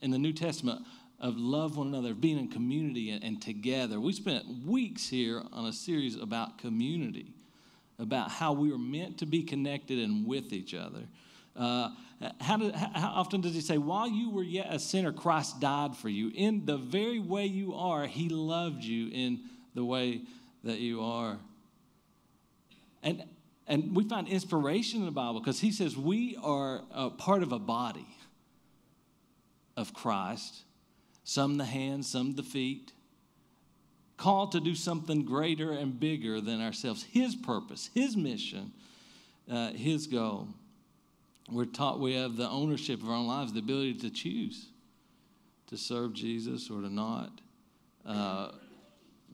in 0.00 0.10
the 0.10 0.18
New 0.18 0.32
Testament 0.32 0.80
of 1.20 1.36
love 1.36 1.76
one 1.76 1.88
another, 1.88 2.12
of 2.12 2.22
being 2.22 2.38
in 2.38 2.48
community 2.48 3.10
and, 3.10 3.22
and 3.22 3.42
together? 3.42 4.00
We 4.00 4.14
spent 4.14 4.46
weeks 4.64 5.10
here 5.10 5.42
on 5.52 5.66
a 5.66 5.74
series 5.74 6.16
about 6.16 6.56
community, 6.56 7.34
about 7.98 8.30
how 8.30 8.52
we 8.52 8.70
were 8.70 8.78
meant 8.78 9.18
to 9.18 9.26
be 9.26 9.42
connected 9.42 9.98
and 9.98 10.26
with 10.26 10.52
each 10.52 10.74
other. 10.74 11.02
Uh, 11.56 11.90
how, 12.40 12.56
did, 12.56 12.74
how 12.74 13.12
often 13.14 13.40
does 13.40 13.54
he 13.54 13.60
say, 13.60 13.78
while 13.78 14.08
you 14.08 14.30
were 14.30 14.42
yet 14.42 14.68
a 14.70 14.78
sinner, 14.78 15.12
Christ 15.12 15.60
died 15.60 15.96
for 15.96 16.08
you? 16.08 16.30
In 16.34 16.64
the 16.66 16.76
very 16.76 17.18
way 17.18 17.46
you 17.46 17.74
are, 17.74 18.06
he 18.06 18.28
loved 18.28 18.84
you 18.84 19.08
in 19.12 19.40
the 19.74 19.84
way 19.84 20.22
that 20.64 20.78
you 20.78 21.02
are. 21.02 21.38
And, 23.02 23.24
and 23.66 23.94
we 23.94 24.04
find 24.04 24.28
inspiration 24.28 25.00
in 25.00 25.06
the 25.06 25.12
Bible 25.12 25.40
because 25.40 25.60
he 25.60 25.72
says 25.72 25.96
we 25.96 26.36
are 26.42 26.82
part 27.18 27.42
of 27.42 27.52
a 27.52 27.58
body 27.58 28.06
of 29.76 29.94
Christ, 29.94 30.62
some 31.24 31.56
the 31.56 31.64
hands, 31.64 32.08
some 32.08 32.34
the 32.34 32.42
feet, 32.42 32.92
called 34.18 34.52
to 34.52 34.60
do 34.60 34.74
something 34.74 35.24
greater 35.24 35.72
and 35.72 35.98
bigger 35.98 36.40
than 36.40 36.60
ourselves. 36.60 37.04
His 37.04 37.34
purpose, 37.34 37.88
his 37.94 38.16
mission, 38.16 38.72
uh, 39.50 39.70
his 39.70 40.06
goal. 40.06 40.48
We're 41.50 41.64
taught 41.64 41.98
we 41.98 42.14
have 42.14 42.36
the 42.36 42.48
ownership 42.48 43.02
of 43.02 43.08
our 43.08 43.16
own 43.16 43.26
lives, 43.26 43.54
the 43.54 43.60
ability 43.60 43.94
to 43.94 44.10
choose 44.10 44.66
to 45.68 45.76
serve 45.76 46.12
Jesus 46.14 46.70
or 46.70 46.80
to 46.80 46.92
not. 46.92 47.30
Uh, 48.04 48.50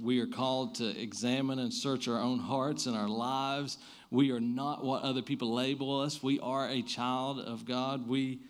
we 0.00 0.20
are 0.20 0.26
called 0.26 0.74
to 0.76 1.00
examine 1.00 1.60
and 1.60 1.72
search 1.72 2.08
our 2.08 2.20
own 2.20 2.38
hearts 2.38 2.86
and 2.86 2.96
our 2.96 3.08
lives. 3.08 3.78
We 4.10 4.32
are 4.32 4.40
not 4.40 4.84
what 4.84 5.02
other 5.02 5.22
people 5.22 5.54
label 5.54 6.00
us. 6.00 6.22
We 6.22 6.40
are 6.40 6.68
a 6.68 6.82
child 6.82 7.38
of 7.40 7.64
God. 7.64 8.08
We 8.08 8.40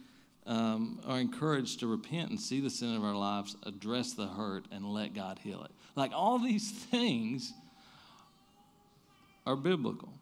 um, 0.46 1.00
are 1.06 1.20
encouraged 1.20 1.80
to 1.80 1.86
repent 1.86 2.30
and 2.30 2.40
see 2.40 2.60
the 2.60 2.70
sin 2.70 2.94
of 2.94 3.04
our 3.04 3.14
lives, 3.14 3.56
address 3.64 4.14
the 4.14 4.26
hurt, 4.26 4.64
and 4.72 4.86
let 4.86 5.14
God 5.14 5.38
heal 5.42 5.62
it. 5.62 5.70
Like 5.96 6.12
all 6.12 6.38
these 6.38 6.70
things 6.70 7.52
are 9.46 9.56
biblical. 9.56 10.12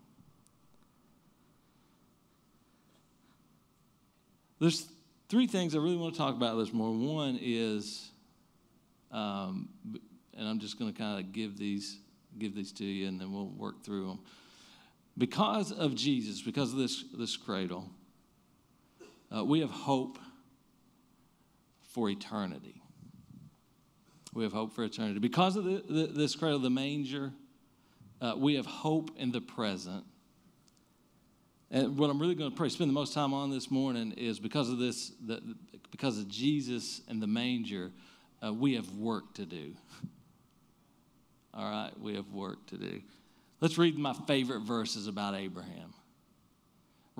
There's 4.59 4.87
three 5.29 5.47
things 5.47 5.75
I 5.75 5.79
really 5.79 5.97
want 5.97 6.15
to 6.15 6.19
talk 6.19 6.37
about 6.37 6.57
this 6.57 6.73
morning. 6.73 7.13
One 7.13 7.39
is, 7.41 8.11
um, 9.11 9.69
and 10.37 10.47
I'm 10.47 10.61
just 10.61 10.79
going 10.79 10.93
to 10.93 10.99
kind 10.99 11.19
of 11.19 11.33
give 11.33 11.57
these 11.57 11.99
give 12.39 12.55
these 12.55 12.73
to 12.73 12.85
you, 12.85 13.09
and 13.09 13.21
then 13.21 13.33
we'll 13.33 13.47
work 13.47 13.85
through 13.85 14.07
them. 14.07 14.19
Because 15.19 15.73
of 15.73 15.95
Jesus, 15.95 16.41
because 16.43 16.73
of 16.73 16.79
this 16.79 17.05
this 17.17 17.37
cradle, 17.37 17.91
uh, 19.35 19.45
we 19.45 19.61
have 19.61 19.71
hope 19.71 20.19
for 21.81 22.09
eternity. 22.09 22.82
We 24.35 24.45
have 24.45 24.53
hope 24.53 24.73
for 24.73 24.85
eternity. 24.85 25.19
Because 25.19 25.57
of 25.57 25.65
the, 25.65 25.83
the, 25.89 26.07
this 26.07 26.35
cradle, 26.35 26.59
the 26.59 26.71
manger, 26.71 27.33
uh, 28.21 28.35
we 28.37 28.55
have 28.55 28.67
hope 28.67 29.11
in 29.17 29.31
the 29.31 29.41
present 29.41 30.05
and 31.73 31.97
what 31.97 32.11
I'm 32.11 32.21
really 32.21 32.35
going 32.35 32.51
to 32.51 32.57
pray, 32.57 32.69
spend 32.69 32.91
the 32.91 32.95
most 32.95 33.15
time 33.15 33.33
on 33.33 33.51
this 33.51 33.71
morning 33.71 34.13
is 34.13 34.39
because 34.39 34.69
of 34.69 34.77
this, 34.79 35.11
the, 35.27 35.43
because 35.91 36.19
of 36.19 36.29
Jesus 36.29 37.01
and 37.09 37.21
the 37.21 37.27
manger, 37.27 37.91
uh, 38.45 38.53
we 38.53 38.75
have 38.75 38.95
work 38.95 39.33
to 39.35 39.47
do. 39.47 39.73
All 41.55 41.65
right, 41.65 41.91
we 41.99 42.15
have 42.17 42.31
work 42.31 42.67
to 42.67 42.77
do. 42.77 43.01
Let's 43.63 43.79
read 43.79 43.97
my 43.97 44.13
favorite 44.13 44.61
verses 44.61 45.07
about 45.07 45.35
Abraham. 45.35 45.95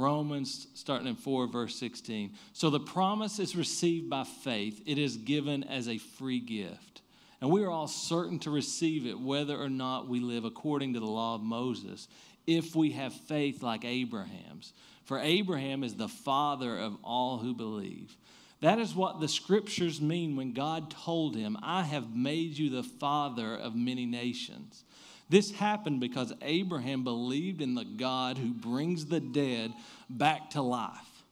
Romans, 0.03 0.67
starting 0.75 1.07
in 1.07 1.15
4, 1.15 1.47
verse 1.47 1.77
16. 1.77 2.35
So 2.53 2.71
the 2.71 2.81
promise 2.81 3.39
is 3.39 3.57
received 3.57 4.11
by 4.11 4.25
faith, 4.25 4.83
it 4.87 4.99
is 4.99 5.17
given 5.17 5.65
as 5.65 5.89
a 5.89 5.99
free 5.99 6.41
gift. 6.41 7.03
And 7.41 7.51
we 7.51 7.65
are 7.65 7.71
all 7.71 7.89
certain 7.89 8.39
to 8.41 8.51
receive 8.51 9.07
it, 9.07 9.19
whether 9.19 9.57
or 9.57 9.69
not 9.69 10.09
we 10.09 10.21
live 10.21 10.45
according 10.45 10.95
to 10.95 11.01
the 11.01 11.07
law 11.07 11.35
of 11.35 11.43
Moses 11.43 12.09
if 12.47 12.75
we 12.75 12.93
have 12.93 13.13
faith 13.13 13.63
like 13.63 13.85
Abraham's. 13.85 14.73
For 15.05 15.19
Abraham 15.19 15.85
is 15.85 15.95
the 15.95 16.09
father 16.09 16.79
of 16.79 16.97
all 17.03 17.39
who 17.39 17.55
believe. 17.55 18.17
That 18.61 18.79
is 18.79 18.95
what 18.95 19.21
the 19.21 19.29
scriptures 19.29 20.01
mean 20.01 20.37
when 20.37 20.53
God 20.53 20.91
told 20.91 21.35
him, 21.35 21.59
I 21.63 21.83
have 21.83 22.15
made 22.15 22.57
you 22.57 22.71
the 22.71 22.85
father 22.85 23.57
of 23.57 23.75
many 23.75 24.07
nations. 24.07 24.85
This 25.33 25.51
happened 25.51 25.99
because 25.99 26.31
Abraham 26.43 27.05
believed 27.05 27.63
in 27.63 27.75
the 27.75 27.87
God 27.87 28.37
who 28.37 28.53
brings 28.53 29.07
the 29.07 29.19
dead 29.19 29.73
back 30.11 30.51
to 30.51 30.61
life. 30.61 31.25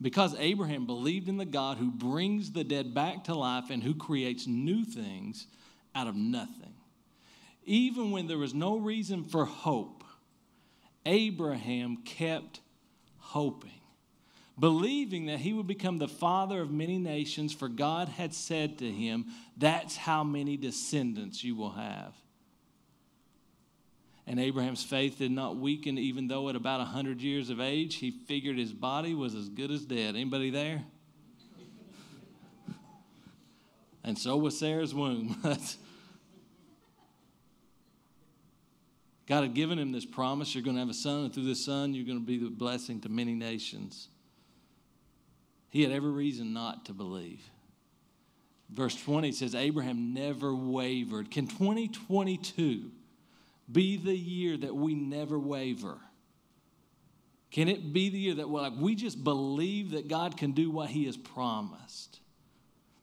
Because 0.00 0.34
Abraham 0.38 0.86
believed 0.86 1.28
in 1.28 1.36
the 1.36 1.44
God 1.44 1.76
who 1.76 1.90
brings 1.90 2.52
the 2.52 2.64
dead 2.64 2.94
back 2.94 3.24
to 3.24 3.34
life 3.34 3.68
and 3.68 3.82
who 3.82 3.94
creates 3.94 4.46
new 4.46 4.86
things 4.86 5.46
out 5.94 6.06
of 6.06 6.16
nothing. 6.16 6.72
Even 7.64 8.10
when 8.10 8.26
there 8.26 8.38
was 8.38 8.54
no 8.54 8.78
reason 8.78 9.24
for 9.24 9.44
hope, 9.44 10.02
Abraham 11.04 11.98
kept 11.98 12.60
hoping, 13.18 13.82
believing 14.58 15.26
that 15.26 15.40
he 15.40 15.52
would 15.52 15.66
become 15.66 15.98
the 15.98 16.08
father 16.08 16.62
of 16.62 16.70
many 16.70 16.96
nations, 16.96 17.52
for 17.52 17.68
God 17.68 18.08
had 18.08 18.32
said 18.32 18.78
to 18.78 18.90
him, 18.90 19.26
That's 19.58 19.98
how 19.98 20.24
many 20.24 20.56
descendants 20.56 21.44
you 21.44 21.54
will 21.54 21.72
have. 21.72 22.14
And 24.30 24.38
Abraham's 24.38 24.84
faith 24.84 25.18
did 25.18 25.32
not 25.32 25.56
weaken, 25.56 25.98
even 25.98 26.28
though 26.28 26.48
at 26.48 26.54
about 26.54 26.78
100 26.78 27.20
years 27.20 27.50
of 27.50 27.58
age, 27.60 27.96
he 27.96 28.12
figured 28.12 28.56
his 28.56 28.72
body 28.72 29.12
was 29.12 29.34
as 29.34 29.48
good 29.48 29.72
as 29.72 29.84
dead. 29.84 30.14
Anybody 30.14 30.50
there? 30.50 30.84
And 34.04 34.16
so 34.16 34.36
was 34.36 34.56
Sarah's 34.56 34.94
womb. 34.94 35.36
God 39.26 39.42
had 39.42 39.52
given 39.52 39.80
him 39.80 39.90
this 39.90 40.06
promise 40.06 40.54
you're 40.54 40.62
going 40.62 40.76
to 40.76 40.80
have 40.80 40.88
a 40.88 40.94
son, 40.94 41.24
and 41.24 41.34
through 41.34 41.46
this 41.46 41.64
son, 41.64 41.92
you're 41.92 42.06
going 42.06 42.20
to 42.20 42.24
be 42.24 42.38
the 42.38 42.50
blessing 42.50 43.00
to 43.00 43.08
many 43.08 43.34
nations. 43.34 44.06
He 45.70 45.82
had 45.82 45.90
every 45.90 46.12
reason 46.12 46.52
not 46.52 46.86
to 46.86 46.92
believe. 46.92 47.42
Verse 48.70 48.94
20 48.94 49.32
says, 49.32 49.56
Abraham 49.56 50.14
never 50.14 50.54
wavered. 50.54 51.32
Can 51.32 51.48
2022 51.48 52.92
be 53.72 53.96
the 53.96 54.16
year 54.16 54.56
that 54.56 54.74
we 54.74 54.94
never 54.94 55.38
waver? 55.38 55.98
Can 57.50 57.68
it 57.68 57.92
be 57.92 58.10
the 58.10 58.18
year 58.18 58.34
that 58.34 58.48
like, 58.48 58.74
we 58.78 58.94
just 58.94 59.22
believe 59.22 59.92
that 59.92 60.08
God 60.08 60.36
can 60.36 60.52
do 60.52 60.70
what 60.70 60.88
He 60.88 61.06
has 61.06 61.16
promised? 61.16 62.20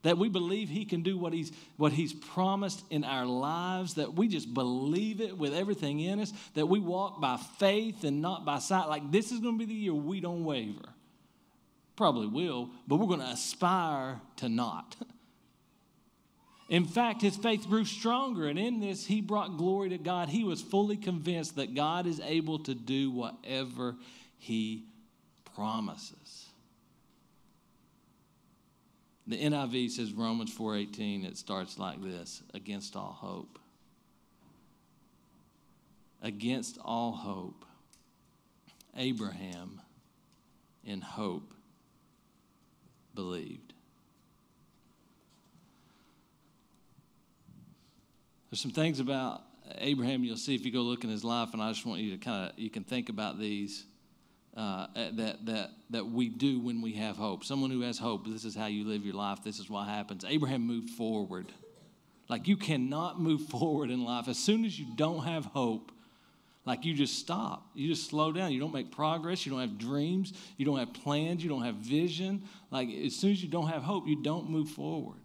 That 0.04 0.18
we 0.18 0.30
believe 0.30 0.70
He 0.70 0.86
can 0.86 1.02
do 1.02 1.18
what 1.18 1.34
He's, 1.34 1.52
what 1.76 1.92
he's 1.92 2.14
promised 2.14 2.84
in 2.90 3.04
our 3.04 3.26
lives, 3.26 3.96
that 3.96 4.14
we 4.14 4.28
just 4.28 4.54
believe 4.54 5.20
it 5.20 5.38
with 5.38 5.54
everything 5.54 6.00
in 6.00 6.22
us, 6.22 6.32
that 6.54 6.68
we 6.68 6.80
walk 6.80 7.20
by 7.20 7.38
faith 7.60 8.04
and 8.04 8.22
not 8.22 8.46
by 8.46 8.60
sight. 8.60 8.88
Like 8.88 9.12
this 9.12 9.32
is 9.32 9.40
going 9.40 9.56
to 9.56 9.66
be 9.66 9.66
the 9.66 9.80
year 9.80 9.94
we 9.94 10.22
don't 10.22 10.46
waver. 10.46 10.94
Probably 11.98 12.28
will, 12.28 12.70
but 12.88 12.98
we're 12.98 13.08
going 13.08 13.20
to 13.20 13.26
aspire 13.26 14.22
to 14.38 14.50
not. 14.50 14.96
In 16.70 16.86
fact, 16.86 17.22
his 17.22 17.38
faith 17.38 17.68
grew 17.68 17.86
stronger, 17.86 18.48
and 18.48 18.60
in 18.60 18.80
this, 18.82 19.06
he 19.06 19.22
brought 19.22 19.58
glory 19.58 19.90
to 19.90 19.98
God. 19.98 20.28
He 20.28 20.44
was 20.44 20.62
fully 20.62 20.98
convinced 20.98 21.56
that 21.56 21.74
God 21.74 22.06
is 22.06 22.20
able 22.20 22.60
to 22.60 22.76
do 22.76 23.10
whatever 23.10 23.96
he 24.38 24.84
promises. 25.56 26.48
The 29.28 29.38
NIV 29.38 29.92
says 29.92 30.14
Romans 30.14 30.54
4:18 30.54 31.26
it 31.26 31.38
starts 31.38 31.78
like 31.78 32.02
this, 32.02 32.44
against 32.54 32.96
all 32.96 33.14
hope. 33.14 33.60
Against 36.22 36.78
all 36.80 37.12
hope. 37.12 37.66
Abraham 38.96 39.82
in 40.84 41.02
hope 41.02 41.54
believed. 43.14 43.67
There's 48.50 48.62
some 48.62 48.72
things 48.72 49.00
about 49.00 49.42
Abraham 49.80 50.24
you'll 50.24 50.38
see 50.38 50.56
if 50.56 50.66
you 50.66 50.72
go 50.72 50.82
look 50.82 51.04
in 51.04 51.10
his 51.10 51.24
life, 51.24 51.50
and 51.54 51.62
I 51.62 51.72
just 51.72 51.86
want 51.86 52.02
you 52.02 52.12
to 52.12 52.18
kind 52.18 52.50
of 52.50 52.58
you 52.60 52.70
can 52.70 52.84
think 52.84 53.10
about 53.10 53.40
these 53.40 53.86
uh, 54.58 54.88
that, 54.96 55.46
that, 55.46 55.70
that 55.92 56.06
we 56.06 56.30
do 56.30 56.60
when 56.60 56.82
we 56.82 56.94
have 56.94 57.16
hope. 57.16 57.44
Someone 57.44 57.70
who 57.70 57.82
has 57.82 58.00
hope, 58.00 58.26
this 58.28 58.44
is 58.44 58.56
how 58.56 58.66
you 58.66 58.86
live 58.86 59.06
your 59.06 59.14
life, 59.14 59.44
this 59.44 59.60
is 59.60 59.70
what 59.70 59.88
happens. 59.88 60.26
Abraham 60.28 60.66
moved 60.66 60.90
forward. 60.90 61.54
Like 62.28 62.48
you 62.48 62.58
cannot 62.58 63.22
move 63.22 63.42
forward 63.50 63.92
in 63.92 64.04
life. 64.04 64.28
As 64.28 64.40
soon 64.40 64.66
as 64.66 64.80
you 64.80 64.88
don't 64.96 65.24
have 65.26 65.46
hope, 65.46 65.92
like 66.66 66.84
you 66.84 66.94
just 66.94 67.20
stop. 67.20 67.70
You 67.76 67.88
just 67.88 68.10
slow 68.10 68.32
down. 68.34 68.52
You 68.52 68.60
don't 68.60 68.74
make 68.74 68.92
progress. 68.92 69.46
You 69.46 69.52
don't 69.52 69.62
have 69.62 69.78
dreams. 69.78 70.34
You 70.58 70.66
don't 70.66 70.80
have 70.80 70.92
plans. 70.92 71.42
You 71.42 71.50
don't 71.50 71.64
have 71.64 71.76
vision. 71.76 72.44
Like 72.72 72.90
as 72.90 73.16
soon 73.16 73.32
as 73.32 73.42
you 73.42 73.48
don't 73.48 73.68
have 73.68 73.84
hope, 73.84 74.08
you 74.08 74.22
don't 74.22 74.50
move 74.50 74.70
forward. 74.70 75.20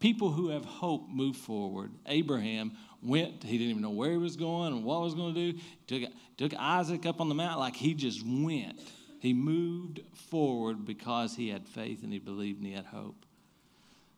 People 0.00 0.30
who 0.30 0.48
have 0.48 0.64
hope 0.64 1.08
move 1.08 1.36
forward. 1.36 1.92
Abraham 2.06 2.72
went, 3.02 3.44
he 3.44 3.58
didn't 3.58 3.70
even 3.70 3.82
know 3.82 3.90
where 3.90 4.10
he 4.10 4.16
was 4.16 4.36
going 4.36 4.72
and 4.72 4.82
what 4.82 4.98
he 4.98 5.04
was 5.04 5.14
going 5.14 5.34
to 5.34 5.52
do. 5.52 5.58
Took, 5.86 6.10
took 6.38 6.54
Isaac 6.58 7.04
up 7.04 7.20
on 7.20 7.28
the 7.28 7.34
mountain 7.34 7.60
like 7.60 7.76
he 7.76 7.94
just 7.94 8.24
went. 8.26 8.80
He 9.20 9.34
moved 9.34 10.00
forward 10.30 10.86
because 10.86 11.36
he 11.36 11.50
had 11.50 11.68
faith 11.68 12.02
and 12.02 12.12
he 12.12 12.18
believed 12.18 12.58
and 12.58 12.66
he 12.66 12.72
had 12.72 12.86
hope. 12.86 13.26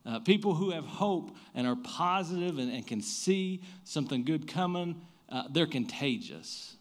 Uh, 0.07 0.21
people 0.21 0.55
who 0.55 0.71
have 0.71 0.85
hope 0.85 1.37
and 1.55 1.67
are 1.67 1.77
positive 1.77 2.59
and, 2.59 2.73
and 2.73 2.87
can 2.87 3.01
see 3.01 3.63
something 3.85 4.25
good 4.25 4.47
coming, 4.47 5.01
uh, 5.29 5.45
they're 5.51 5.67
contagious. 5.67 6.77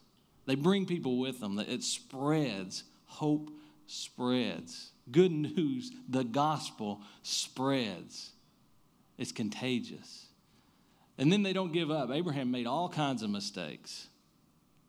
They 0.46 0.55
bring 0.55 0.86
people 0.86 1.17
with 1.17 1.40
them. 1.40 1.57
It 1.59 1.83
spreads. 1.83 2.83
Hope 3.05 3.51
spreads. 3.87 4.92
Good 5.11 5.31
news, 5.31 5.92
the 6.07 6.24
gospel 6.24 7.01
spreads. 7.24 8.31
It's 9.22 9.31
contagious. 9.31 10.25
And 11.20 11.31
then 11.31 11.44
they 11.44 11.53
don't 11.53 11.72
give 11.72 11.92
up. 11.92 12.10
Abraham 12.10 12.50
made 12.50 12.66
all 12.66 12.90
kinds 12.90 13.22
of 13.22 13.29
mistakes. 13.29 14.07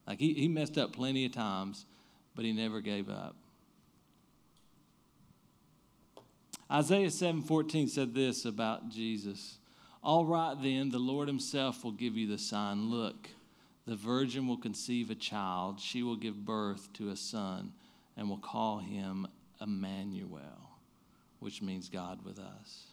Like 0.06 0.20
he, 0.20 0.32
he 0.32 0.48
messed 0.48 0.78
up 0.78 0.94
plenty 0.94 1.26
of 1.26 1.32
times, 1.32 1.84
but 2.34 2.46
he 2.46 2.52
never 2.54 2.80
gave 2.80 3.10
up. 3.10 3.36
Isaiah 6.70 7.08
7:14 7.08 7.90
said 7.90 8.14
this 8.14 8.46
about 8.46 8.88
Jesus. 8.88 9.58
All 10.02 10.24
right 10.24 10.56
then, 10.58 10.88
the 10.88 10.98
Lord 10.98 11.28
himself 11.28 11.84
will 11.84 11.92
give 11.92 12.16
you 12.16 12.26
the 12.26 12.38
sign. 12.38 12.88
Look, 12.88 13.28
the 13.86 13.96
virgin 13.96 14.48
will 14.48 14.56
conceive 14.56 15.10
a 15.10 15.14
child. 15.14 15.78
She 15.78 16.02
will 16.02 16.16
give 16.16 16.46
birth 16.46 16.90
to 16.94 17.10
a 17.10 17.16
son 17.16 17.74
and 18.16 18.30
will 18.30 18.38
call 18.38 18.78
him 18.78 19.28
Emmanuel, 19.60 20.70
which 21.38 21.60
means 21.60 21.90
God 21.90 22.24
with 22.24 22.38
us. 22.38 22.91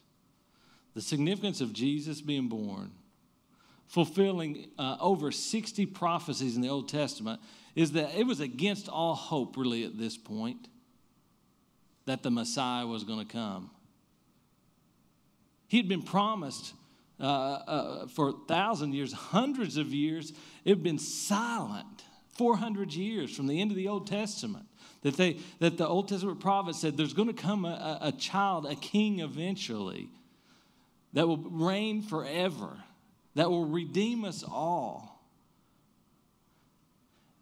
The 0.95 1.01
significance 1.01 1.61
of 1.61 1.73
Jesus 1.73 2.21
being 2.21 2.47
born 2.47 2.91
fulfilling 3.89 4.69
uh, 4.77 4.97
over 4.99 5.31
60 5.31 5.87
prophecies 5.87 6.55
in 6.55 6.61
the 6.61 6.69
Old 6.69 6.87
Testament, 6.87 7.41
is 7.75 7.91
that 7.93 8.15
it 8.15 8.25
was 8.25 8.39
against 8.39 8.87
all 8.87 9.15
hope, 9.15 9.57
really, 9.57 9.83
at 9.83 9.97
this 9.97 10.15
point, 10.15 10.67
that 12.05 12.21
the 12.21 12.29
Messiah 12.29 12.85
was 12.85 13.03
going 13.03 13.19
to 13.19 13.31
come. 13.31 13.71
He 15.67 15.77
had 15.77 15.89
been 15.89 16.03
promised 16.03 16.73
uh, 17.19 17.23
uh, 17.23 18.07
for 18.07 18.33
thousand 18.47 18.93
years, 18.93 19.11
hundreds 19.11 19.75
of 19.75 19.87
years. 19.87 20.33
It 20.65 20.69
had 20.69 20.83
been 20.83 20.99
silent, 20.99 22.03
400 22.33 22.93
years 22.93 23.35
from 23.35 23.47
the 23.47 23.59
end 23.59 23.71
of 23.71 23.77
the 23.77 23.87
Old 23.87 24.05
Testament. 24.07 24.65
That, 25.01 25.17
they, 25.17 25.37
that 25.59 25.77
the 25.77 25.87
Old 25.87 26.09
Testament 26.09 26.39
prophet 26.39 26.75
said 26.75 26.95
there's 26.95 27.13
going 27.13 27.27
to 27.27 27.33
come 27.33 27.65
a, 27.65 27.97
a 28.01 28.11
child, 28.11 28.65
a 28.67 28.75
king 28.75 29.19
eventually, 29.19 30.09
that 31.13 31.27
will 31.27 31.37
reign 31.37 32.01
forever 32.01 32.77
that 33.35 33.49
will 33.49 33.65
redeem 33.65 34.25
us 34.25 34.43
all. 34.43 35.23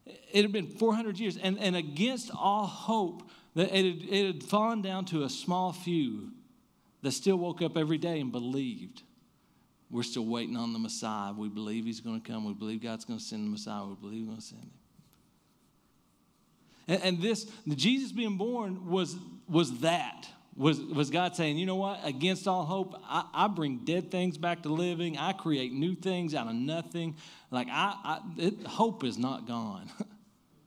It 0.05 0.43
had 0.43 0.51
been 0.51 0.67
400 0.67 1.17
years, 1.19 1.37
and, 1.37 1.57
and 1.59 1.75
against 1.75 2.29
all 2.31 2.67
hope, 2.67 3.29
that 3.55 3.75
it 3.75 3.85
had, 3.85 4.09
it 4.09 4.25
had 4.27 4.43
fallen 4.43 4.81
down 4.81 5.05
to 5.05 5.23
a 5.23 5.29
small 5.29 5.73
few 5.73 6.31
that 7.01 7.11
still 7.11 7.37
woke 7.37 7.61
up 7.61 7.77
every 7.77 7.97
day 7.97 8.19
and 8.19 8.31
believed. 8.31 9.01
We're 9.89 10.03
still 10.03 10.25
waiting 10.25 10.57
on 10.57 10.73
the 10.73 10.79
Messiah. 10.79 11.33
We 11.33 11.49
believe 11.49 11.85
He's 11.85 12.01
going 12.01 12.21
to 12.21 12.31
come. 12.31 12.45
We 12.45 12.53
believe 12.53 12.83
God's 12.83 13.05
going 13.05 13.19
to 13.19 13.25
send 13.25 13.45
the 13.45 13.49
Messiah. 13.49 13.85
We 13.85 13.95
believe 13.95 14.19
He's 14.19 14.27
going 14.27 14.37
to 14.37 14.45
send 14.45 14.61
Him. 14.61 14.71
And, 16.89 17.03
and 17.03 17.21
this, 17.21 17.45
the 17.65 17.75
Jesus 17.75 18.11
being 18.11 18.37
born 18.37 18.87
was, 18.87 19.15
was 19.49 19.79
that 19.79 20.27
was, 20.57 20.79
was 20.79 21.11
God 21.11 21.35
saying, 21.35 21.57
you 21.57 21.67
know 21.67 21.75
what? 21.75 21.99
Against 22.03 22.47
all 22.47 22.65
hope, 22.65 22.99
I, 23.03 23.25
I 23.31 23.47
bring 23.47 23.85
dead 23.85 24.09
things 24.09 24.39
back 24.39 24.63
to 24.63 24.69
living. 24.69 25.15
I 25.15 25.33
create 25.33 25.71
new 25.71 25.95
things 25.95 26.33
out 26.33 26.47
of 26.47 26.55
nothing. 26.55 27.15
Like, 27.51 27.67
I, 27.69 27.93
I 28.03 28.19
it, 28.37 28.65
hope 28.65 29.03
is 29.03 29.19
not 29.19 29.47
gone. 29.47 29.87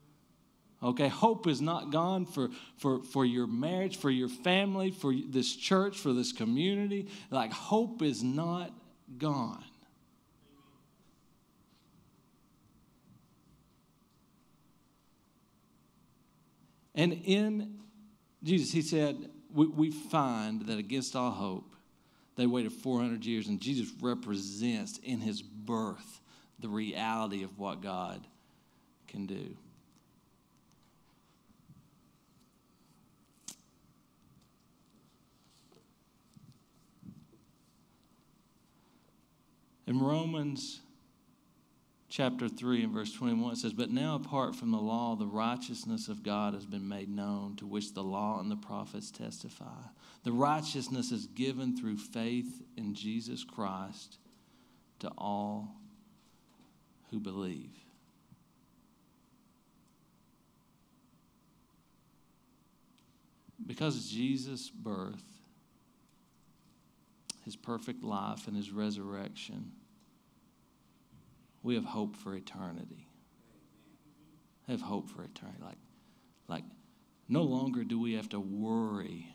okay, 0.82 1.08
hope 1.08 1.48
is 1.48 1.60
not 1.60 1.90
gone 1.90 2.24
for, 2.24 2.50
for, 2.76 3.02
for 3.02 3.24
your 3.24 3.48
marriage, 3.48 3.96
for 3.98 4.10
your 4.10 4.28
family, 4.28 4.92
for 4.92 5.12
this 5.28 5.56
church, 5.56 5.98
for 5.98 6.12
this 6.12 6.30
community. 6.30 7.08
Like, 7.30 7.52
hope 7.52 8.00
is 8.00 8.22
not 8.22 8.70
gone. 9.18 9.64
And 16.94 17.12
in 17.24 17.80
Jesus, 18.44 18.70
he 18.70 18.82
said, 18.82 19.30
we, 19.52 19.66
we 19.66 19.90
find 19.90 20.66
that 20.66 20.78
against 20.78 21.16
all 21.16 21.30
hope, 21.30 21.74
they 22.36 22.46
waited 22.46 22.72
400 22.72 23.24
years, 23.24 23.48
and 23.48 23.60
Jesus 23.60 23.92
represents 24.00 24.98
in 24.98 25.20
his 25.20 25.42
birth 25.42 26.20
the 26.58 26.68
reality 26.68 27.42
of 27.42 27.58
what 27.58 27.82
God 27.82 28.26
can 29.08 29.26
do. 29.26 29.56
In 39.86 39.98
Romans 39.98 40.80
chapter 42.10 42.48
3 42.48 42.82
and 42.82 42.92
verse 42.92 43.12
21 43.12 43.56
says, 43.56 43.72
But 43.72 43.90
now, 43.90 44.16
apart 44.16 44.56
from 44.56 44.72
the 44.72 44.78
law, 44.78 45.14
the 45.14 45.26
righteousness 45.26 46.08
of 46.08 46.22
God 46.22 46.54
has 46.54 46.66
been 46.66 46.88
made 46.88 47.08
known, 47.08 47.56
to 47.56 47.66
which 47.66 47.94
the 47.94 48.02
law 48.02 48.40
and 48.40 48.50
the 48.50 48.56
prophets 48.56 49.10
testify. 49.10 49.78
The 50.24 50.32
righteousness 50.32 51.12
is 51.12 51.26
given 51.26 51.76
through 51.76 51.96
faith 51.96 52.62
in 52.76 52.94
Jesus 52.94 53.44
Christ 53.44 54.18
to 54.98 55.08
all 55.16 55.76
who 57.10 57.20
believe. 57.20 57.70
Because 63.64 63.96
of 63.96 64.02
Jesus' 64.02 64.68
birth, 64.68 65.22
his 67.44 67.54
perfect 67.54 68.02
life, 68.02 68.48
and 68.48 68.56
his 68.56 68.72
resurrection, 68.72 69.70
we 71.62 71.74
have 71.74 71.84
hope 71.84 72.16
for 72.16 72.34
eternity. 72.34 73.06
Have 74.68 74.80
hope 74.80 75.08
for 75.08 75.24
eternity. 75.24 75.62
Like, 75.62 75.78
like 76.48 76.64
no 77.28 77.42
longer 77.42 77.84
do 77.84 78.00
we 78.00 78.14
have 78.14 78.28
to 78.30 78.40
worry. 78.40 79.28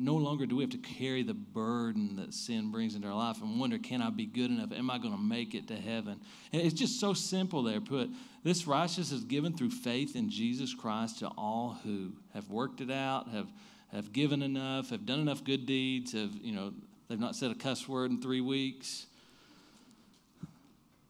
No 0.00 0.14
longer 0.14 0.46
do 0.46 0.56
we 0.56 0.62
have 0.62 0.70
to 0.70 0.78
carry 0.78 1.24
the 1.24 1.34
burden 1.34 2.16
that 2.16 2.32
sin 2.32 2.70
brings 2.70 2.94
into 2.94 3.08
our 3.08 3.16
life 3.16 3.42
and 3.42 3.58
wonder, 3.58 3.78
can 3.78 4.00
I 4.00 4.10
be 4.10 4.26
good 4.26 4.50
enough? 4.50 4.70
Am 4.72 4.90
I 4.90 4.98
going 4.98 5.12
to 5.12 5.20
make 5.20 5.56
it 5.56 5.66
to 5.68 5.74
heaven? 5.74 6.20
And 6.52 6.62
it's 6.62 6.74
just 6.74 7.00
so 7.00 7.14
simple 7.14 7.64
there. 7.64 7.80
Put 7.80 8.10
this 8.44 8.66
righteousness 8.68 9.10
is 9.10 9.24
given 9.24 9.56
through 9.56 9.70
faith 9.70 10.14
in 10.14 10.30
Jesus 10.30 10.72
Christ 10.72 11.18
to 11.18 11.28
all 11.36 11.78
who 11.82 12.12
have 12.32 12.48
worked 12.48 12.80
it 12.80 12.90
out, 12.90 13.28
have 13.30 13.48
have 13.92 14.12
given 14.12 14.42
enough, 14.42 14.90
have 14.90 15.06
done 15.06 15.18
enough 15.18 15.42
good 15.42 15.66
deeds, 15.66 16.12
have 16.12 16.30
you 16.40 16.52
know 16.52 16.72
they've 17.08 17.18
not 17.18 17.34
said 17.34 17.50
a 17.50 17.54
cuss 17.54 17.88
word 17.88 18.10
in 18.10 18.22
three 18.22 18.40
weeks. 18.40 19.06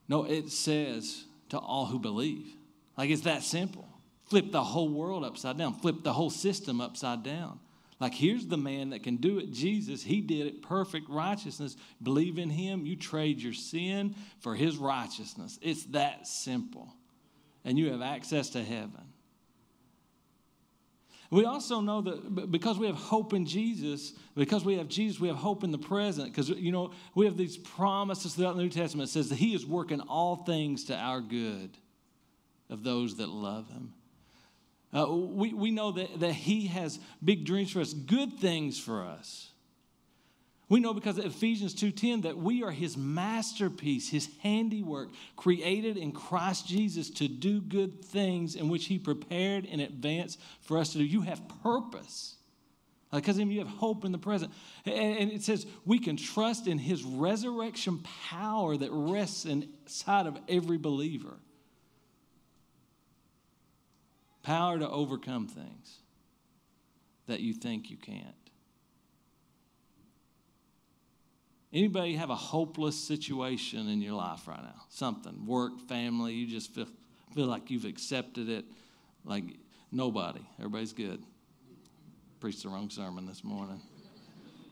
No, 0.09 0.25
it 0.25 0.49
says 0.51 1.23
to 1.49 1.57
all 1.57 1.85
who 1.85 1.99
believe. 1.99 2.47
Like 2.97 3.09
it's 3.09 3.21
that 3.21 3.43
simple. 3.43 3.87
Flip 4.25 4.51
the 4.51 4.63
whole 4.63 4.89
world 4.89 5.23
upside 5.23 5.57
down, 5.57 5.73
flip 5.75 6.03
the 6.03 6.13
whole 6.13 6.29
system 6.29 6.81
upside 6.81 7.23
down. 7.23 7.59
Like, 7.99 8.13
here's 8.13 8.47
the 8.47 8.57
man 8.57 8.91
that 8.91 9.03
can 9.03 9.17
do 9.17 9.39
it 9.39 9.51
Jesus. 9.51 10.01
He 10.01 10.21
did 10.21 10.47
it 10.47 10.61
perfect 10.61 11.09
righteousness. 11.09 11.75
Believe 12.01 12.37
in 12.37 12.49
him. 12.49 12.85
You 12.85 12.95
trade 12.95 13.41
your 13.41 13.53
sin 13.53 14.15
for 14.39 14.55
his 14.55 14.77
righteousness. 14.77 15.59
It's 15.61 15.83
that 15.87 16.25
simple. 16.25 16.93
And 17.65 17.77
you 17.77 17.91
have 17.91 18.01
access 18.01 18.51
to 18.51 18.63
heaven. 18.63 19.03
We 21.31 21.45
also 21.45 21.79
know 21.79 22.01
that 22.01 22.51
because 22.51 22.79
we 22.79 22.87
have 22.87 22.95
hope 22.95 23.33
in 23.33 23.45
Jesus, 23.45 24.13
because 24.35 24.65
we 24.65 24.77
have 24.77 24.87
Jesus, 24.87 25.19
we 25.19 25.27
have 25.27 25.37
hope 25.37 25.63
in 25.63 25.71
the 25.71 25.77
present. 25.77 26.29
Because, 26.29 26.49
you 26.49 26.71
know, 26.71 26.91
we 27.13 27.25
have 27.25 27.37
these 27.37 27.55
promises 27.55 28.33
throughout 28.33 28.55
the 28.55 28.63
New 28.63 28.69
Testament. 28.69 29.09
It 29.09 29.11
says 29.11 29.29
that 29.29 29.35
He 29.35 29.53
is 29.53 29.65
working 29.65 30.01
all 30.01 30.37
things 30.37 30.85
to 30.85 30.95
our 30.95 31.21
good 31.21 31.69
of 32.69 32.83
those 32.83 33.17
that 33.17 33.29
love 33.29 33.69
Him. 33.69 33.93
Uh, 34.91 35.07
we, 35.07 35.53
we 35.53 35.69
know 35.69 35.91
that, 35.91 36.19
that 36.19 36.33
He 36.33 36.65
has 36.65 36.99
big 37.23 37.45
dreams 37.45 37.71
for 37.71 37.81
us, 37.81 37.93
good 37.93 38.33
things 38.39 38.79
for 38.79 39.03
us. 39.03 39.48
We 40.69 40.79
know 40.79 40.93
because 40.93 41.17
of 41.17 41.25
Ephesians 41.25 41.73
2:10 41.73 42.21
that 42.21 42.37
we 42.37 42.61
are 42.61 42.71
his 42.71 42.95
masterpiece, 42.95 44.09
his 44.09 44.29
handiwork, 44.41 45.09
created 45.35 45.97
in 45.97 46.11
Christ 46.11 46.67
Jesus 46.67 47.09
to 47.11 47.27
do 47.27 47.59
good 47.59 48.05
things 48.05 48.55
in 48.55 48.69
which 48.69 48.85
he 48.85 48.99
prepared 48.99 49.65
in 49.65 49.79
advance 49.79 50.37
for 50.61 50.77
us 50.77 50.91
to 50.91 50.99
do. 50.99 51.03
You 51.03 51.21
have 51.21 51.41
purpose. 51.63 52.35
Because 53.11 53.39
you 53.39 53.57
have 53.57 53.67
hope 53.67 54.05
in 54.05 54.11
the 54.11 54.19
present. 54.19 54.53
And 54.85 55.31
it 55.31 55.41
says 55.41 55.65
we 55.83 55.97
can 55.97 56.15
trust 56.15 56.67
in 56.67 56.77
his 56.77 57.03
resurrection 57.03 58.03
power 58.29 58.77
that 58.77 58.91
rests 58.91 59.45
inside 59.45 60.27
of 60.27 60.37
every 60.47 60.77
believer. 60.77 61.39
Power 64.43 64.77
to 64.77 64.87
overcome 64.87 65.47
things 65.47 65.97
that 67.25 67.39
you 67.39 67.53
think 67.53 67.89
you 67.89 67.97
can't. 67.97 68.35
Anybody 71.71 72.15
have 72.15 72.31
a 72.31 72.35
hopeless 72.35 72.97
situation 72.97 73.87
in 73.89 74.01
your 74.01 74.13
life 74.13 74.47
right 74.47 74.61
now? 74.61 74.81
Something, 74.89 75.45
work, 75.45 75.87
family, 75.87 76.33
you 76.33 76.47
just 76.47 76.73
feel, 76.73 76.87
feel 77.35 77.45
like 77.45 77.69
you've 77.69 77.85
accepted 77.85 78.49
it. 78.49 78.65
Like 79.23 79.43
nobody. 79.91 80.41
Everybody's 80.57 80.93
good. 80.93 81.21
Preached 82.39 82.63
the 82.63 82.69
wrong 82.69 82.89
sermon 82.89 83.25
this 83.27 83.43
morning. 83.43 83.81